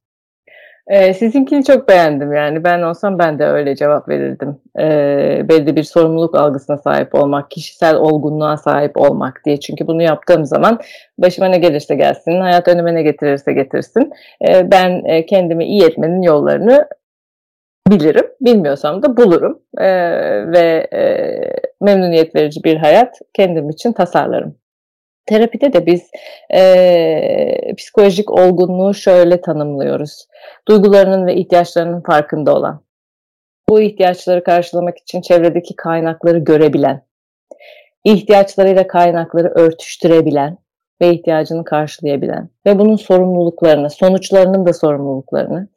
Ee, 0.90 1.14
sizinkini 1.14 1.64
çok 1.64 1.88
beğendim 1.88 2.32
yani 2.32 2.64
ben 2.64 2.82
olsam 2.82 3.18
ben 3.18 3.38
de 3.38 3.44
öyle 3.44 3.76
cevap 3.76 4.08
verirdim. 4.08 4.56
Ee, 4.78 5.46
belli 5.48 5.76
bir 5.76 5.82
sorumluluk 5.82 6.34
algısına 6.34 6.78
sahip 6.78 7.14
olmak, 7.14 7.50
kişisel 7.50 7.96
olgunluğa 7.96 8.56
sahip 8.56 8.96
olmak 8.96 9.42
diye. 9.44 9.60
Çünkü 9.60 9.86
bunu 9.86 10.02
yaptığım 10.02 10.44
zaman 10.44 10.80
başıma 11.18 11.46
ne 11.48 11.58
gelirse 11.58 11.94
gelsin, 11.94 12.40
hayat 12.40 12.68
önüme 12.68 12.94
ne 12.94 13.02
getirirse 13.02 13.52
getirsin. 13.52 14.12
Ee, 14.48 14.70
ben 14.70 15.04
e, 15.04 15.26
kendimi 15.26 15.64
iyi 15.64 15.84
etmenin 15.84 16.22
yollarını 16.22 16.88
bilirim. 17.88 18.26
Bilmiyorsam 18.40 19.02
da 19.02 19.16
bulurum 19.16 19.62
e, 19.78 19.88
ve 20.52 20.88
e, 20.92 21.00
memnuniyet 21.80 22.34
verici 22.34 22.64
bir 22.64 22.76
hayat 22.76 23.18
kendim 23.34 23.70
için 23.70 23.92
tasarlarım. 23.92 24.56
Terapide 25.26 25.72
de 25.72 25.86
biz 25.86 26.10
e, 26.54 27.74
psikolojik 27.76 28.30
olgunluğu 28.30 28.94
şöyle 28.94 29.40
tanımlıyoruz. 29.40 30.26
Duygularının 30.68 31.26
ve 31.26 31.34
ihtiyaçlarının 31.34 32.00
farkında 32.00 32.54
olan, 32.54 32.84
bu 33.68 33.80
ihtiyaçları 33.80 34.44
karşılamak 34.44 34.98
için 34.98 35.20
çevredeki 35.20 35.76
kaynakları 35.76 36.38
görebilen, 36.38 37.02
ihtiyaçlarıyla 38.04 38.86
kaynakları 38.86 39.48
örtüştürebilen 39.48 40.58
ve 41.00 41.14
ihtiyacını 41.14 41.64
karşılayabilen 41.64 42.48
ve 42.66 42.78
bunun 42.78 42.96
sorumluluklarını, 42.96 43.90
sonuçlarının 43.90 44.66
da 44.66 44.72
sorumluluklarını 44.72 45.68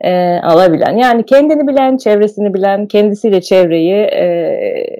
e, 0.00 0.38
alabilen, 0.38 0.96
yani 0.96 1.26
kendini 1.26 1.68
bilen, 1.68 1.96
çevresini 1.96 2.54
bilen, 2.54 2.86
kendisiyle 2.86 3.40
çevreyi 3.40 3.94
e, 3.94 4.26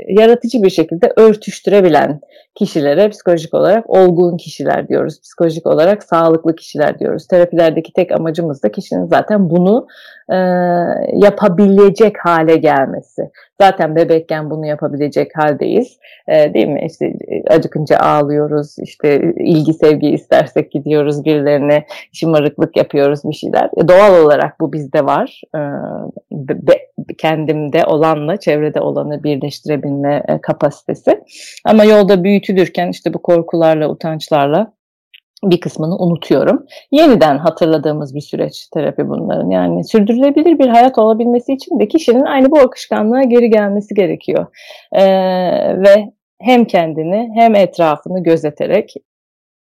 yaratıcı 0.09 0.63
bir 0.63 0.71
şekilde 0.71 1.13
örtüştürebilen 1.17 2.21
kişilere 2.55 3.09
psikolojik 3.09 3.55
olarak 3.55 3.91
olgun 3.91 4.37
kişiler 4.37 4.89
diyoruz. 4.89 5.21
Psikolojik 5.21 5.67
olarak 5.67 6.03
sağlıklı 6.03 6.57
kişiler 6.57 6.99
diyoruz. 6.99 7.27
Terapilerdeki 7.27 7.93
tek 7.93 8.13
amacımız 8.13 8.63
da 8.63 8.73
kişinin 8.73 9.07
zaten 9.07 9.51
bunu 9.51 9.87
e, 10.33 10.37
yapabilecek 11.13 12.17
hale 12.19 12.57
gelmesi. 12.57 13.31
Zaten 13.61 13.97
bebekken 13.97 14.51
bunu 14.51 14.67
yapabilecek 14.67 15.39
haldeyiz. 15.39 15.99
E, 16.29 16.55
değil 16.55 16.69
mi? 16.69 16.83
İşte 16.87 17.07
e, 17.07 17.55
acıkınca 17.55 17.97
ağlıyoruz. 17.97 18.77
İşte 18.79 19.33
ilgi 19.37 19.75
sevgi 19.75 20.09
istersek 20.09 20.73
gidiyoruz 20.73 21.25
birilerine 21.25 21.87
şımarıklık 22.13 22.77
yapıyoruz 22.77 23.21
bir 23.25 23.35
şeyler. 23.35 23.71
E, 23.77 23.89
doğal 23.89 24.25
olarak 24.25 24.61
bu 24.61 24.73
bizde 24.73 25.05
var. 25.05 25.41
E, 25.55 25.61
be, 26.33 26.73
kendimde 27.19 27.85
olanla 27.85 28.37
çevrede 28.37 28.81
olanı 28.81 29.23
birleştirebilme 29.23 30.23
e, 30.29 30.41
kapasitesi. 30.41 31.21
Ama 31.65 31.85
yolda 31.85 32.25
büyütülürken 32.25 32.89
işte 32.89 33.15
bu 33.15 33.23
korkularla, 33.23 33.89
utançlarla 33.89 34.73
bir 35.45 35.61
kısmını 35.61 35.97
unutuyorum. 35.97 36.67
Yeniden 36.91 37.39
hatırladığımız 37.39 38.15
bir 38.15 38.21
süreç 38.21 38.69
terapi 38.69 39.09
bunların. 39.09 39.51
Yani 39.51 39.85
sürdürülebilir 39.85 40.59
bir 40.59 40.69
hayat 40.69 40.99
olabilmesi 40.99 41.53
için 41.53 41.81
de 41.81 41.89
kişinin 41.89 42.25
aynı 42.25 42.51
bu 42.51 42.59
akışkanlığa 42.59 43.23
geri 43.23 43.51
gelmesi 43.51 43.95
gerekiyor. 43.95 44.47
Ee, 44.93 45.03
ve 45.83 46.13
hem 46.41 46.65
kendini 46.65 47.31
hem 47.35 47.55
etrafını 47.55 48.23
gözeterek 48.23 48.95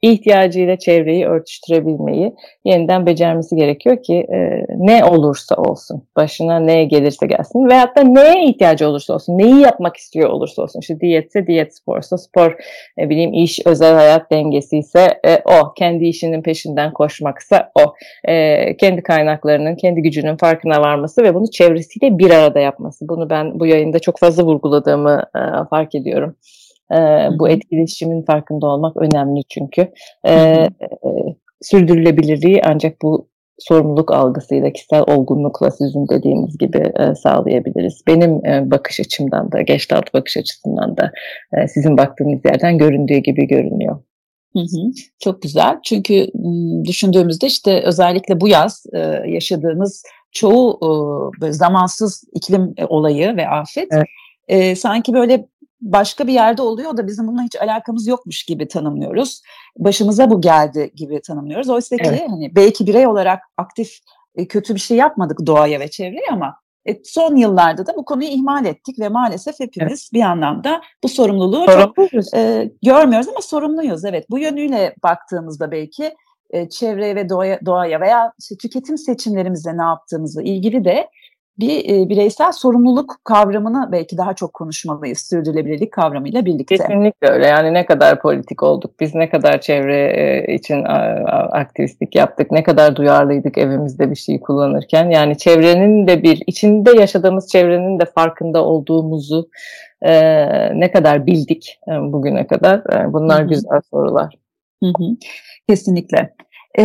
ihtiyacıyla 0.03 0.79
çevreyi 0.79 1.27
örtüştürebilmeyi 1.27 2.35
yeniden 2.65 3.07
becermesi 3.07 3.57
gerekiyor 3.57 4.03
ki 4.03 4.15
e, 4.15 4.67
ne 4.69 5.05
olursa 5.05 5.55
olsun, 5.55 6.03
başına 6.17 6.59
ne 6.59 6.85
gelirse 6.85 7.27
gelsin 7.27 7.69
veyahut 7.69 7.97
da 7.97 8.03
neye 8.03 8.47
ihtiyacı 8.47 8.89
olursa 8.89 9.15
olsun, 9.15 9.39
neyi 9.39 9.61
yapmak 9.61 9.97
istiyor 9.97 10.31
olursa 10.31 10.63
olsun. 10.63 10.81
İşte 10.81 11.01
diyetse 11.01 11.47
diyet, 11.47 11.77
sporsa 11.77 12.19
spor, 12.19 12.57
ne 12.97 13.09
bileyim 13.11 13.33
iş, 13.33 13.61
özel 13.67 13.95
hayat 13.95 14.31
dengesi 14.31 14.79
ise 14.79 15.21
e, 15.27 15.37
o, 15.37 15.75
kendi 15.75 16.05
işinin 16.05 16.43
peşinden 16.43 16.93
koşmaksa 16.93 17.71
o, 17.75 17.95
e, 18.29 18.77
kendi 18.77 19.03
kaynaklarının, 19.03 19.77
kendi 19.77 20.03
gücünün 20.03 20.37
farkına 20.37 20.81
varması 20.81 21.23
ve 21.23 21.35
bunu 21.35 21.51
çevresiyle 21.51 22.19
bir 22.19 22.31
arada 22.31 22.61
yapması. 22.61 23.09
Bunu 23.09 23.31
ben 23.31 23.61
bu 23.61 23.67
yayında 23.67 23.99
çok 23.99 24.19
fazla 24.19 24.45
vurguladığımı 24.45 25.23
e, 25.37 25.41
fark 25.71 25.95
ediyorum. 25.95 26.37
E, 26.93 27.29
bu 27.39 27.49
etkileşimin 27.49 28.23
farkında 28.23 28.67
olmak 28.67 28.97
önemli 28.97 29.41
çünkü. 29.49 29.93
E, 30.25 30.33
e, 30.33 30.69
sürdürülebilirliği 31.63 32.63
ancak 32.65 33.03
bu 33.03 33.29
sorumluluk 33.59 34.13
algısıyla, 34.13 34.73
kişisel 34.73 35.03
olgunlukla 35.07 35.71
sizin 35.71 36.09
dediğiniz 36.09 36.59
gibi 36.59 36.93
e, 37.01 37.15
sağlayabiliriz. 37.15 38.03
Benim 38.07 38.47
e, 38.47 38.71
bakış 38.71 39.01
açımdan 39.01 39.53
da, 39.53 39.63
Gestalt 39.63 40.15
bakış 40.15 40.37
açısından 40.37 40.97
da 40.97 41.13
e, 41.57 41.69
sizin 41.69 41.97
baktığınız 41.97 42.41
yerden 42.45 42.79
göründüğü 42.79 43.19
gibi 43.19 43.47
görünüyor. 43.47 43.99
Hı 44.53 44.61
hı, 44.61 44.91
çok 45.21 45.43
güzel. 45.43 45.79
Çünkü 45.85 46.27
düşündüğümüzde 46.85 47.47
işte 47.47 47.83
özellikle 47.85 48.41
bu 48.41 48.49
yaz 48.49 48.87
e, 48.93 48.99
yaşadığımız 49.27 50.03
çoğu 50.33 50.81
e, 51.47 51.53
zamansız 51.53 52.25
iklim 52.35 52.75
olayı 52.89 53.37
ve 53.37 53.49
afet 53.49 53.89
evet. 53.91 54.07
e, 54.49 54.77
sanki 54.77 55.13
böyle 55.13 55.47
başka 55.85 56.27
bir 56.27 56.33
yerde 56.33 56.63
oluyor 56.63 56.97
da 56.97 57.07
bizim 57.07 57.27
bununla 57.27 57.43
hiç 57.43 57.57
alakamız 57.57 58.07
yokmuş 58.07 58.45
gibi 58.45 58.69
tanımlıyoruz. 58.69 59.43
Başımıza 59.79 60.31
bu 60.31 60.41
geldi 60.41 60.91
gibi 60.95 61.21
tanımlıyoruz. 61.21 61.71
Oysa 61.71 61.97
ki 61.97 62.03
evet. 62.07 62.23
hani 62.29 62.57
belki 62.57 62.87
birey 62.87 63.07
olarak 63.07 63.41
aktif 63.57 63.99
e, 64.37 64.49
kötü 64.49 64.75
bir 64.75 64.81
şey 64.81 64.97
yapmadık 64.97 65.47
doğaya 65.47 65.81
ve 65.81 65.91
çevreye 65.91 66.27
ama 66.33 66.57
e, 66.87 67.05
son 67.05 67.37
yıllarda 67.37 67.87
da 67.87 67.97
bu 67.97 68.05
konuyu 68.05 68.29
ihmal 68.29 68.65
ettik 68.65 68.99
ve 68.99 69.09
maalesef 69.09 69.61
hepimiz 69.61 70.01
evet. 70.03 70.13
bir 70.13 70.23
anlamda 70.23 70.81
bu 71.03 71.09
sorumluluğu 71.09 71.67
çok 71.67 71.99
e, 72.35 72.71
görmüyoruz 72.83 73.29
ama 73.29 73.41
sorumluyuz. 73.41 74.05
Evet 74.05 74.27
bu 74.31 74.39
yönüyle 74.39 74.95
baktığımızda 75.03 75.71
belki 75.71 76.15
e, 76.51 76.69
çevreye 76.69 77.17
ve 77.17 77.29
doğaya, 77.29 77.61
doğaya 77.67 78.01
veya 78.01 78.33
işte 78.39 78.57
tüketim 78.57 78.99
seçimlerimizle 78.99 79.79
ne 79.79 79.83
yaptığımızla 79.83 80.43
ilgili 80.43 80.85
de 80.85 81.09
bir 81.59 81.91
e, 81.91 82.09
bireysel 82.09 82.53
sorumluluk 82.53 83.21
kavramını 83.25 83.89
belki 83.93 84.19
daha 84.19 84.35
çok 84.35 84.55
konuşmalıyız 84.55 85.19
sürdürülebilirlik 85.19 85.93
kavramıyla 85.93 86.45
birlikte. 86.45 86.77
Kesinlikle 86.77 87.29
öyle. 87.29 87.47
Yani 87.47 87.75
ne 87.75 87.87
kadar 87.87 88.21
politik 88.21 88.63
olduk, 88.63 89.01
biz 89.01 89.15
ne 89.15 89.31
kadar 89.31 89.61
çevre 89.61 90.07
e, 90.07 90.55
için 90.55 90.85
aktivistlik 91.53 92.15
yaptık, 92.17 92.51
ne 92.51 92.63
kadar 92.63 92.97
duyarlıydık 92.97 93.59
evimizde 93.59 94.11
bir 94.11 94.17
şey 94.17 94.41
kullanırken. 94.41 95.11
Yani 95.11 95.39
çevrenin 95.39 96.07
de 96.07 96.23
bir, 96.23 96.43
içinde 96.47 96.91
yaşadığımız 97.01 97.49
çevrenin 97.49 97.99
de 97.99 98.05
farkında 98.05 98.65
olduğumuzu 98.65 99.49
e, 100.03 100.13
ne 100.81 100.91
kadar 100.91 101.27
bildik 101.27 101.79
e, 101.89 101.93
bugüne 102.13 102.47
kadar. 102.47 102.79
E, 102.79 103.13
bunlar 103.13 103.41
Hı-hı. 103.41 103.49
güzel 103.49 103.81
sorular. 103.91 104.35
Hı-hı. 104.83 105.17
Kesinlikle. 105.69 106.35
E, 106.79 106.85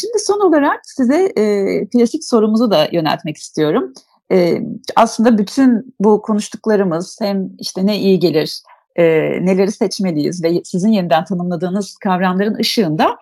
şimdi 0.00 0.18
son 0.18 0.40
olarak 0.40 0.80
size 0.84 1.32
e, 1.36 1.86
klasik 1.86 2.24
sorumuzu 2.24 2.70
da 2.70 2.88
yöneltmek 2.92 3.36
istiyorum. 3.36 3.92
E, 4.32 4.62
aslında 4.96 5.38
bütün 5.38 5.94
bu 6.00 6.22
konuştuklarımız 6.22 7.18
hem 7.20 7.50
işte 7.58 7.86
ne 7.86 7.98
iyi 7.98 8.18
gelir, 8.18 8.62
e, 8.96 9.04
neleri 9.46 9.72
seçmeliyiz 9.72 10.44
ve 10.44 10.64
sizin 10.64 10.92
yeniden 10.92 11.24
tanımladığınız 11.24 11.96
kavramların 11.96 12.54
ışığında 12.54 13.16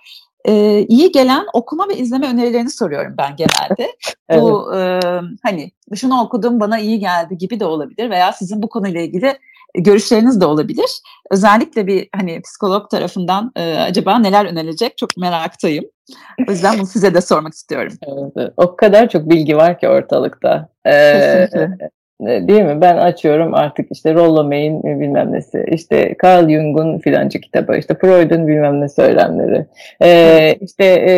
e, 0.45 0.81
iyi 0.89 1.13
gelen 1.13 1.47
okuma 1.53 1.89
ve 1.89 1.97
izleme 1.97 2.29
önerilerini 2.29 2.71
soruyorum 2.71 3.15
ben 3.19 3.37
genelde. 3.37 3.93
evet. 4.29 4.43
Bu 4.43 4.77
e, 4.77 5.01
hani 5.43 5.71
şunu 5.95 6.21
okudum 6.21 6.61
bana 6.61 6.79
iyi 6.79 6.99
geldi 6.99 7.39
gibi 7.39 7.61
de 7.61 7.65
olabilir 7.65 8.11
veya 8.11 8.33
sizin 8.33 8.63
bu 8.63 8.69
konuyla 8.69 9.01
ilgili 9.01 9.39
görüşleriniz 9.75 10.41
de 10.41 10.47
olabilir. 10.47 11.01
Özellikle 11.31 11.87
bir 11.87 12.09
hani 12.15 12.43
psikolog 12.43 12.91
tarafından 12.91 13.53
e, 13.57 13.75
acaba 13.75 14.19
neler 14.19 14.45
önerilecek 14.45 14.99
çok 14.99 15.17
meraktayım. 15.17 15.85
O 16.49 16.51
yüzden 16.51 16.79
bunu 16.79 16.87
size 16.87 17.15
de 17.15 17.21
sormak 17.21 17.53
istiyorum. 17.53 17.93
Evet, 18.37 18.53
o 18.57 18.77
kadar 18.77 19.09
çok 19.09 19.31
bilgi 19.31 19.57
var 19.57 19.79
ki 19.79 19.89
ortalıkta. 19.89 20.69
Ee, 20.87 21.49
değil 22.21 22.63
mi? 22.63 22.81
Ben 22.81 22.97
açıyorum 22.97 23.55
artık 23.55 23.87
işte 23.93 24.15
Rollo 24.15 24.45
May'in 24.45 25.01
bilmem 25.01 25.33
nesi, 25.33 25.65
işte 25.73 26.15
Carl 26.25 26.49
Jung'un 26.49 26.99
filancı 26.99 27.41
kitabı, 27.41 27.77
işte 27.77 27.95
Freud'un 27.95 28.49
bilmem 28.49 28.81
ne 28.81 28.89
söylemleri, 28.89 29.67
ee, 30.03 30.55
işte 30.61 30.85
e, 30.85 31.15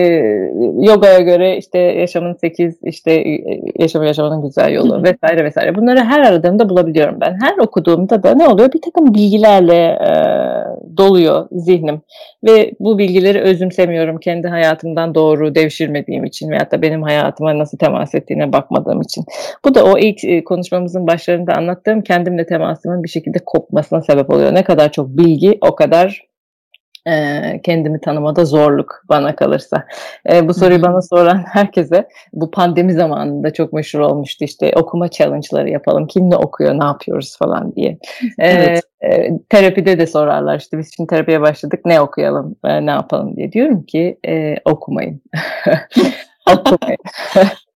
yogaya 0.79 1.21
göre 1.21 1.57
işte 1.57 1.79
yaşamın 1.79 2.35
sekiz, 2.35 2.79
işte 2.83 3.13
e, 3.13 3.61
yaşamı 3.79 4.07
yaşamanın 4.07 4.43
güzel 4.43 4.73
yolu 4.73 5.03
vesaire 5.03 5.45
vesaire. 5.45 5.75
Bunları 5.75 6.01
her 6.01 6.21
aradığımda 6.21 6.69
bulabiliyorum 6.69 7.21
ben. 7.21 7.39
Her 7.43 7.59
okuduğumda 7.59 8.23
da 8.23 8.35
ne 8.35 8.49
oluyor? 8.49 8.73
Bir 8.73 8.81
takım 8.81 9.15
bilgilerle 9.15 9.77
e, 9.77 10.11
doluyor 10.97 11.49
zihnim 11.53 12.01
ve 12.45 12.73
bu 12.81 12.99
bilgileri 12.99 13.41
özümsemiyorum 13.41 14.19
kendi 14.19 14.49
hayatımdan 14.49 15.15
doğru 15.15 15.55
devşirmediğim 15.55 16.25
için 16.25 16.51
veyahut 16.51 16.73
da 16.73 16.83
benim 16.83 17.03
hayatıma 17.03 17.59
nasıl 17.59 17.79
temas 17.79 18.15
ettiğine 18.15 18.53
bakmadığım 18.53 19.01
için. 19.01 19.25
Bu 19.65 19.75
da 19.75 19.85
o 19.85 19.99
ilk 19.99 20.47
konuşmamız 20.47 20.86
konuşmamızın 20.87 21.07
başlarında 21.07 21.55
anlattığım 21.55 22.03
kendimle 22.03 22.47
temasımın 22.47 23.03
bir 23.03 23.09
şekilde 23.09 23.39
kopmasına 23.47 24.03
sebep 24.03 24.31
oluyor. 24.31 24.55
Ne 24.55 24.65
kadar 24.65 24.93
çok 24.93 25.09
bilgi 25.09 25.59
o 25.61 25.75
kadar 25.75 26.27
e, 27.09 27.61
kendimi 27.63 28.01
tanımada 28.01 28.45
zorluk 28.45 29.03
bana 29.09 29.37
kalırsa. 29.37 29.85
E, 30.33 30.49
bu 30.49 30.55
soruyu 30.55 30.83
bana 30.83 31.03
soran 31.03 31.45
herkese 31.53 32.09
bu 32.33 32.51
pandemi 32.51 32.93
zamanında 32.93 33.53
çok 33.53 33.73
meşhur 33.73 34.01
olmuştu 34.01 34.45
işte 34.45 34.73
okuma 34.77 35.11
challenge'ları 35.11 35.71
yapalım. 35.71 36.07
Kim 36.07 36.31
ne 36.31 36.37
okuyor, 36.37 36.75
ne 36.81 36.85
yapıyoruz 36.85 37.37
falan 37.39 37.75
diye. 37.77 37.99
E, 38.39 38.49
evet. 38.49 38.83
e, 39.01 39.31
terapide 39.49 39.99
de 39.99 40.07
sorarlar 40.07 40.59
işte 40.59 40.79
biz 40.79 40.91
şimdi 40.97 41.07
terapiye 41.07 41.41
başladık 41.41 41.81
ne 41.85 42.01
okuyalım, 42.01 42.57
e, 42.65 42.87
ne 42.87 42.91
yapalım 42.91 43.37
diye. 43.37 43.53
Diyorum 43.53 43.83
ki 43.83 44.19
e, 44.29 44.57
okumayın. 44.65 45.23
okumayın. 46.53 46.99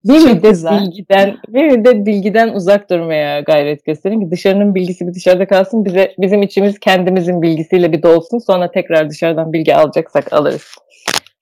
Bir 0.07 0.19
Çok 0.19 0.33
müddet 0.33 0.51
güzel. 0.51 0.81
bilgiden, 0.81 1.37
bir 1.47 1.71
müddet 1.71 2.05
bilgiden 2.05 2.49
uzak 2.49 2.89
durmaya 2.89 3.39
gayret 3.39 3.85
gösterin 3.85 4.19
ki 4.19 4.31
dışarının 4.31 4.75
bilgisi 4.75 5.07
bir 5.07 5.13
dışarıda 5.13 5.47
kalsın. 5.47 5.85
Bize 5.85 6.11
bizim 6.19 6.41
içimiz 6.41 6.79
kendimizin 6.79 7.41
bilgisiyle 7.41 7.91
bir 7.91 8.03
dolsun. 8.03 8.37
Sonra 8.37 8.71
tekrar 8.71 9.09
dışarıdan 9.09 9.53
bilgi 9.53 9.75
alacaksak 9.75 10.33
alırız. 10.33 10.75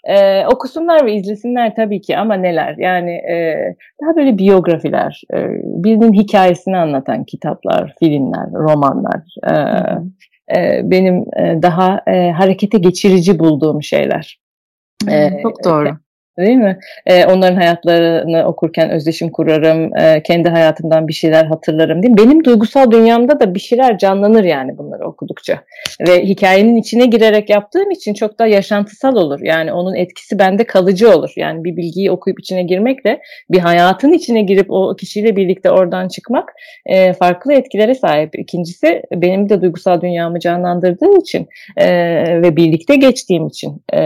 Ee, 0.10 0.45
okusunlar 0.45 1.06
ve 1.06 1.13
izlesinler 1.13 1.75
tabii 1.75 2.01
ki 2.01 2.17
ama 2.17 2.34
neler 2.36 2.75
yani 2.78 3.12
e, 3.12 3.56
daha 4.01 4.15
böyle 4.15 4.38
biyografiler, 4.38 5.21
e, 5.34 5.38
birinin 5.63 6.13
hikayesini 6.13 6.78
anlatan 6.78 7.23
kitaplar, 7.23 7.93
filmler, 7.99 8.51
romanlar, 8.54 9.21
e, 9.47 9.54
e, 10.58 10.82
benim 10.84 11.15
e, 11.38 11.62
daha 11.62 12.01
e, 12.08 12.32
harekete 12.32 12.78
geçirici 12.78 13.39
bulduğum 13.39 13.84
şeyler. 13.84 14.39
E, 15.10 15.41
Çok 15.43 15.63
doğru 15.63 16.05
Değil 16.39 16.58
mi? 16.58 16.80
Ee, 17.06 17.26
onların 17.26 17.56
hayatlarını 17.56 18.45
okurken 18.45 18.89
özdeşim 18.89 19.32
kurarım, 19.32 19.98
e, 19.98 20.24
kendi 20.24 20.50
hayatımdan 20.50 21.08
bir 21.08 21.13
şeyler 21.13 21.45
hatırlarım. 21.45 22.04
Değil 22.04 22.12
mi? 22.12 22.17
Benim 22.17 22.43
duygusal 22.45 22.91
dünyamda 22.91 23.39
da 23.39 23.56
bir 23.56 23.60
şeyler 23.60 23.98
canlanır 23.98 24.43
yani 24.43 24.78
bunları 24.78 25.08
okudukça. 25.08 25.60
Ve 26.08 26.24
hikayenin 26.24 26.76
içine 26.76 27.06
girerek 27.06 27.50
yaptığım 27.50 27.91
için 27.91 28.13
çok 28.13 28.39
daha 28.39 28.48
yaşantısal 28.48 29.15
olur. 29.15 29.39
Yani 29.43 29.74
onun 29.74 29.95
etkisi 29.95 30.39
bende 30.39 30.63
kalıcı 30.63 31.15
olur. 31.15 31.34
Yani 31.36 31.63
bir 31.63 31.78
bilgiyi 31.78 32.12
okuyup 32.12 32.39
içine 32.39 32.63
girmekle 32.63 33.19
bir 33.52 33.60
hayatın 33.60 34.13
içine 34.13 34.41
girip 34.41 34.71
o 34.71 34.95
kişiyle 34.95 35.36
birlikte 35.36 35.71
oradan 35.71 36.08
çıkmak 36.08 36.54
e, 36.86 37.13
farklı 37.13 37.54
etkilere 37.54 37.95
sahip. 37.95 38.39
İkincisi 38.39 39.02
benim 39.12 39.50
de 39.50 39.62
duygusal 39.62 40.02
dünyamı 40.02 40.39
canlandırdığı 40.39 41.19
için 41.19 41.48
e, 41.78 41.88
ve 42.41 42.56
birlikte 42.56 42.95
geçtiğim 42.95 43.48
için 43.48 43.84
e, 43.93 44.00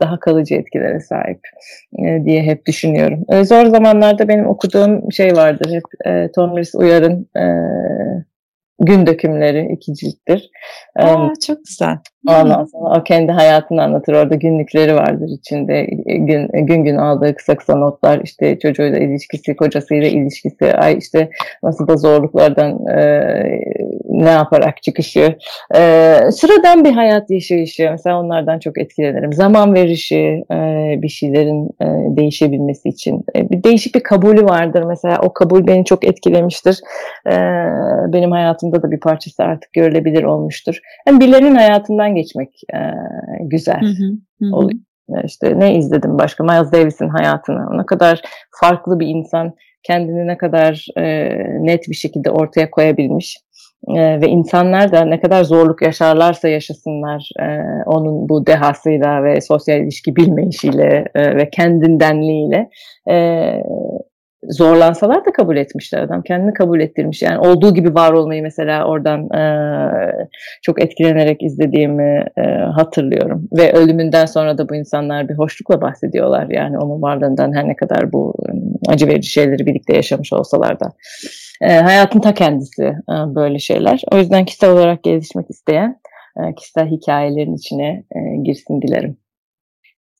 daha 0.00 0.20
kalıcı 0.20 0.54
etkilere 0.54 1.00
sahip 1.00 1.40
e, 1.98 2.24
diye 2.24 2.42
hep 2.42 2.66
düşünüyorum. 2.66 3.24
E, 3.28 3.44
zor 3.44 3.66
zamanlarda 3.66 4.28
benim 4.28 4.46
okuduğum 4.46 5.12
şey 5.12 5.36
vardır 5.36 5.70
hep 5.72 5.84
e, 6.06 6.32
Tomris 6.32 6.74
Uyar'ın 6.74 7.28
e, 7.36 7.44
gün 8.80 9.06
dökümleri 9.06 9.72
iki 9.72 9.94
cilttir. 9.94 10.50
Aa, 10.96 11.28
çok 11.46 11.58
güzel. 11.64 11.98
Ondan 12.28 12.64
sonra 12.64 13.00
o 13.00 13.04
kendi 13.04 13.32
hayatını 13.32 13.82
anlatır. 13.82 14.12
Orada 14.12 14.34
günlükleri 14.34 14.94
vardır 14.94 15.28
içinde. 15.28 15.86
Gün 16.06 16.48
gün, 16.66 16.84
gün 16.84 16.96
aldığı 16.96 17.34
kısa 17.34 17.56
kısa 17.56 17.76
notlar 17.76 18.20
işte 18.24 18.58
çocuğuyla 18.58 18.98
ilişkisi, 18.98 19.56
kocasıyla 19.56 20.08
ilişkisi, 20.08 20.74
ay 20.74 20.98
işte 20.98 21.30
nasıl 21.62 21.88
da 21.88 21.96
zorluklardan 21.96 22.86
e, 22.86 23.02
ne 24.18 24.30
yaparak 24.30 24.82
çıkışı. 24.82 25.36
E, 25.74 25.80
sıradan 26.30 26.84
bir 26.84 26.92
hayat 26.92 27.30
yaşayışı. 27.30 27.88
Mesela 27.90 28.20
onlardan 28.20 28.58
çok 28.58 28.78
etkilenirim. 28.78 29.32
Zaman 29.32 29.74
verişi 29.74 30.44
e, 30.52 30.58
bir 31.02 31.08
şeylerin 31.08 31.66
e, 31.66 32.16
değişebilmesi 32.16 32.88
için. 32.88 33.24
E, 33.36 33.50
bir 33.50 33.62
değişik 33.62 33.94
bir 33.94 34.02
kabulü 34.02 34.44
vardır 34.44 34.82
mesela. 34.82 35.18
O 35.22 35.32
kabul 35.32 35.66
beni 35.66 35.84
çok 35.84 36.04
etkilemiştir. 36.04 36.80
E, 37.26 37.36
benim 38.12 38.30
hayatımda 38.30 38.82
da 38.82 38.90
bir 38.90 39.00
parçası 39.00 39.42
artık 39.42 39.72
görülebilir 39.72 40.22
olmuştur. 40.22 40.80
Yani 41.08 41.20
birilerinin 41.20 41.54
hayatından 41.54 42.14
geçmek 42.14 42.48
e, 42.74 42.78
güzel 43.40 43.80
hı 43.80 43.86
hı, 43.86 44.46
hı. 44.46 44.56
oluyor. 44.56 44.80
İşte 45.24 45.58
ne 45.58 45.74
izledim 45.74 46.18
başka? 46.18 46.44
Miles 46.44 46.72
Davis'in 46.72 47.08
hayatını. 47.08 47.78
Ne 47.78 47.86
kadar 47.86 48.22
farklı 48.60 49.00
bir 49.00 49.06
insan 49.06 49.54
kendini 49.82 50.26
ne 50.26 50.38
kadar 50.38 50.86
e, 50.96 51.04
net 51.66 51.88
bir 51.88 51.94
şekilde 51.94 52.30
ortaya 52.30 52.70
koyabilmiş. 52.70 53.38
E, 53.96 54.20
ve 54.20 54.28
insanlar 54.28 54.92
da 54.92 55.04
ne 55.04 55.20
kadar 55.20 55.44
zorluk 55.44 55.82
yaşarlarsa 55.82 56.48
yaşasınlar 56.48 57.30
e, 57.40 57.44
onun 57.86 58.28
bu 58.28 58.46
dehasıyla 58.46 59.24
ve 59.24 59.40
sosyal 59.40 59.80
ilişki 59.80 60.16
bilmeyişiyle 60.16 61.04
e, 61.14 61.36
ve 61.36 61.50
kendindenliğiyle 61.50 62.68
e, 63.10 63.50
zorlansalar 64.42 65.24
da 65.24 65.32
kabul 65.32 65.56
etmişler. 65.56 66.02
Adam 66.02 66.22
kendini 66.22 66.54
kabul 66.54 66.80
ettirmiş. 66.80 67.22
Yani 67.22 67.38
olduğu 67.38 67.74
gibi 67.74 67.94
var 67.94 68.12
olmayı 68.12 68.42
mesela 68.42 68.84
oradan 68.84 69.30
e, 69.30 69.42
çok 70.62 70.82
etkilenerek 70.82 71.42
izlediğimi 71.42 72.24
e, 72.36 72.42
hatırlıyorum. 72.74 73.48
Ve 73.58 73.72
ölümünden 73.72 74.26
sonra 74.26 74.58
da 74.58 74.68
bu 74.68 74.74
insanlar 74.74 75.28
bir 75.28 75.34
hoşlukla 75.34 75.80
bahsediyorlar. 75.80 76.46
Yani 76.50 76.78
onun 76.78 77.02
varlığından 77.02 77.54
her 77.54 77.68
ne 77.68 77.76
kadar 77.76 78.12
bu 78.12 78.34
acı 78.88 79.06
verici 79.06 79.28
şeyleri 79.28 79.66
birlikte 79.66 79.96
yaşamış 79.96 80.32
olsalar 80.32 80.80
da 80.80 80.92
e, 81.60 81.72
hayatın 81.72 82.20
ta 82.20 82.34
kendisi 82.34 82.84
e, 82.84 83.14
böyle 83.34 83.58
şeyler 83.58 84.02
o 84.12 84.16
yüzden 84.16 84.44
kişisel 84.44 84.70
olarak 84.70 85.02
gelişmek 85.02 85.50
isteyen 85.50 86.00
e, 86.36 86.54
kişisel 86.54 86.90
hikayelerin 86.90 87.56
içine 87.56 88.04
e, 88.16 88.42
girsin 88.44 88.82
dilerim. 88.82 89.16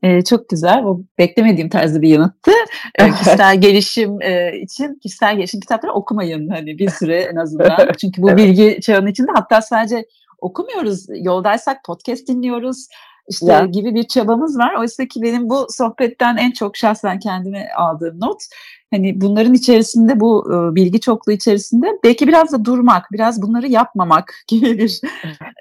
Ee, 0.02 0.24
çok 0.24 0.48
güzel. 0.48 0.84
O 0.84 1.00
beklemediğim 1.18 1.68
tarzda 1.68 2.02
bir 2.02 2.08
yanıttı. 2.08 2.50
Ee, 2.98 3.10
kişisel 3.10 3.60
gelişim 3.60 4.22
e, 4.22 4.60
için 4.60 4.98
kişisel 5.02 5.36
gelişim 5.36 5.60
kitapları 5.60 5.92
okumayın 5.92 6.48
hani 6.48 6.78
bir 6.78 6.90
süre 6.90 7.20
en 7.20 7.36
azından. 7.36 7.92
Çünkü 8.00 8.22
bu 8.22 8.30
evet. 8.30 8.38
bilgi 8.38 8.80
çağının 8.80 9.06
içinde 9.06 9.30
hatta 9.34 9.62
sadece 9.62 10.04
okumuyoruz. 10.40 11.06
Yoldaysak 11.08 11.84
podcast 11.84 12.28
dinliyoruz. 12.28 12.86
İşte 13.28 13.52
ya. 13.52 13.64
gibi 13.64 13.94
bir 13.94 14.02
çabamız 14.02 14.58
var. 14.58 14.74
Oysa 14.74 15.06
ki 15.06 15.22
benim 15.22 15.48
bu 15.50 15.66
sohbetten 15.70 16.36
en 16.36 16.50
çok 16.50 16.76
şahsen 16.76 17.18
kendime 17.18 17.68
aldığım 17.76 18.20
not 18.20 18.42
hani 18.90 19.20
bunların 19.20 19.54
içerisinde 19.54 20.20
bu 20.20 20.52
e, 20.54 20.74
bilgi 20.74 21.00
çokluğu 21.00 21.32
içerisinde 21.32 21.86
belki 22.04 22.28
biraz 22.28 22.52
da 22.52 22.64
durmak, 22.64 23.12
biraz 23.12 23.42
bunları 23.42 23.68
yapmamak 23.68 24.34
gibi 24.48 24.78
bir 24.78 25.00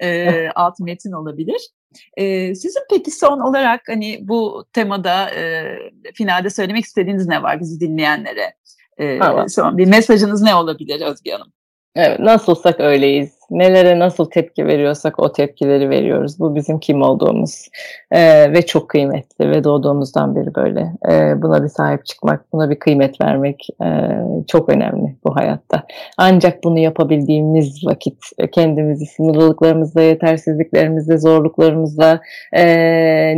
e, 0.02 0.48
alt 0.54 0.80
metin 0.80 1.12
olabilir. 1.12 1.68
E, 2.16 2.54
sizin 2.54 2.82
peki 2.90 3.10
son 3.10 3.40
olarak 3.40 3.80
hani 3.88 4.18
bu 4.22 4.64
temada 4.72 5.30
e, 5.30 5.76
finalde 6.14 6.50
söylemek 6.50 6.84
istediğiniz 6.84 7.26
ne 7.26 7.42
var 7.42 7.60
bizi 7.60 7.80
dinleyenlere? 7.80 8.54
E, 9.00 9.20
son 9.48 9.78
bir 9.78 9.86
mesajınız 9.86 10.42
ne 10.42 10.54
olabilir 10.54 11.00
Özge 11.00 11.30
Hanım? 11.30 11.52
Evet, 11.94 12.20
nasılsak 12.20 12.80
öyleyiz 12.80 13.37
nelere 13.50 13.98
nasıl 13.98 14.30
tepki 14.30 14.66
veriyorsak 14.66 15.18
o 15.18 15.32
tepkileri 15.32 15.90
veriyoruz. 15.90 16.38
Bu 16.38 16.54
bizim 16.54 16.78
kim 16.78 17.02
olduğumuz 17.02 17.68
e, 18.10 18.52
ve 18.52 18.66
çok 18.66 18.88
kıymetli 18.88 19.50
ve 19.50 19.64
doğduğumuzdan 19.64 20.36
beri 20.36 20.54
böyle. 20.54 20.92
E, 21.10 21.42
buna 21.42 21.62
bir 21.62 21.68
sahip 21.68 22.06
çıkmak, 22.06 22.52
buna 22.52 22.70
bir 22.70 22.78
kıymet 22.78 23.20
vermek 23.20 23.68
e, 23.82 23.88
çok 24.48 24.68
önemli 24.68 25.16
bu 25.24 25.36
hayatta. 25.36 25.82
Ancak 26.18 26.64
bunu 26.64 26.78
yapabildiğimiz 26.78 27.86
vakit 27.86 28.18
e, 28.38 28.50
kendimizi 28.50 29.06
sınırlılıklarımızla, 29.06 30.02
yetersizliklerimizle, 30.02 31.18
zorluklarımızla, 31.18 32.20
e, 32.52 32.64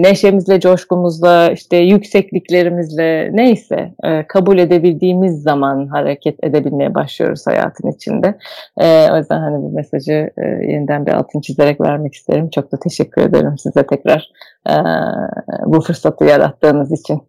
neşemizle, 0.03 0.61
coşkumuzla, 0.61 1.51
işte 1.51 1.77
yüksekliklerimizle 1.77 3.31
neyse 3.33 3.95
e, 4.05 4.27
kabul 4.27 4.59
edebildiğimiz 4.59 5.43
zaman 5.43 5.87
hareket 5.87 6.45
edebilmeye 6.45 6.95
başlıyoruz 6.95 7.47
hayatın 7.47 7.91
içinde. 7.91 8.39
E, 8.81 9.09
o 9.13 9.17
yüzden 9.17 9.41
hani 9.41 9.63
bu 9.63 9.71
mesaj 9.71 10.00
mesajı 10.01 10.31
e, 10.37 10.73
yeniden 10.73 11.07
bir 11.07 11.13
altın 11.13 11.41
çizerek 11.41 11.81
vermek 11.81 12.15
isterim. 12.15 12.51
Çok 12.51 12.73
da 12.73 12.79
teşekkür 12.79 13.23
ederim 13.23 13.59
size 13.59 13.87
tekrar 13.87 14.31
e, 14.69 14.75
bu 15.67 15.81
fırsatı 15.81 16.25
yarattığınız 16.25 16.93
için. 16.93 17.23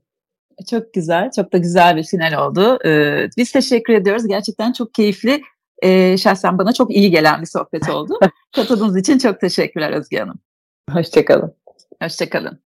Çok 0.70 0.94
güzel, 0.94 1.32
çok 1.36 1.54
da 1.54 1.58
güzel 1.58 1.96
bir 1.96 2.04
final 2.04 2.48
oldu. 2.48 2.80
Ee, 2.86 3.30
biz 3.38 3.52
teşekkür 3.52 3.94
ediyoruz. 3.94 4.28
Gerçekten 4.28 4.72
çok 4.72 4.94
keyifli. 4.94 5.42
Ee, 5.84 6.18
şahsen 6.18 6.58
bana 6.58 6.74
çok 6.74 6.92
iyi 6.92 7.12
gelen 7.12 7.42
bir 7.42 7.46
sohbet 7.46 7.90
oldu. 7.90 8.20
Katıldığınız 8.56 8.98
için 8.98 9.18
çok 9.18 9.40
teşekkürler 9.40 9.92
Özge 9.92 10.18
Hanım. 10.18 10.40
Hoşçakalın. 10.92 11.56
Hoşçakalın. 12.02 12.60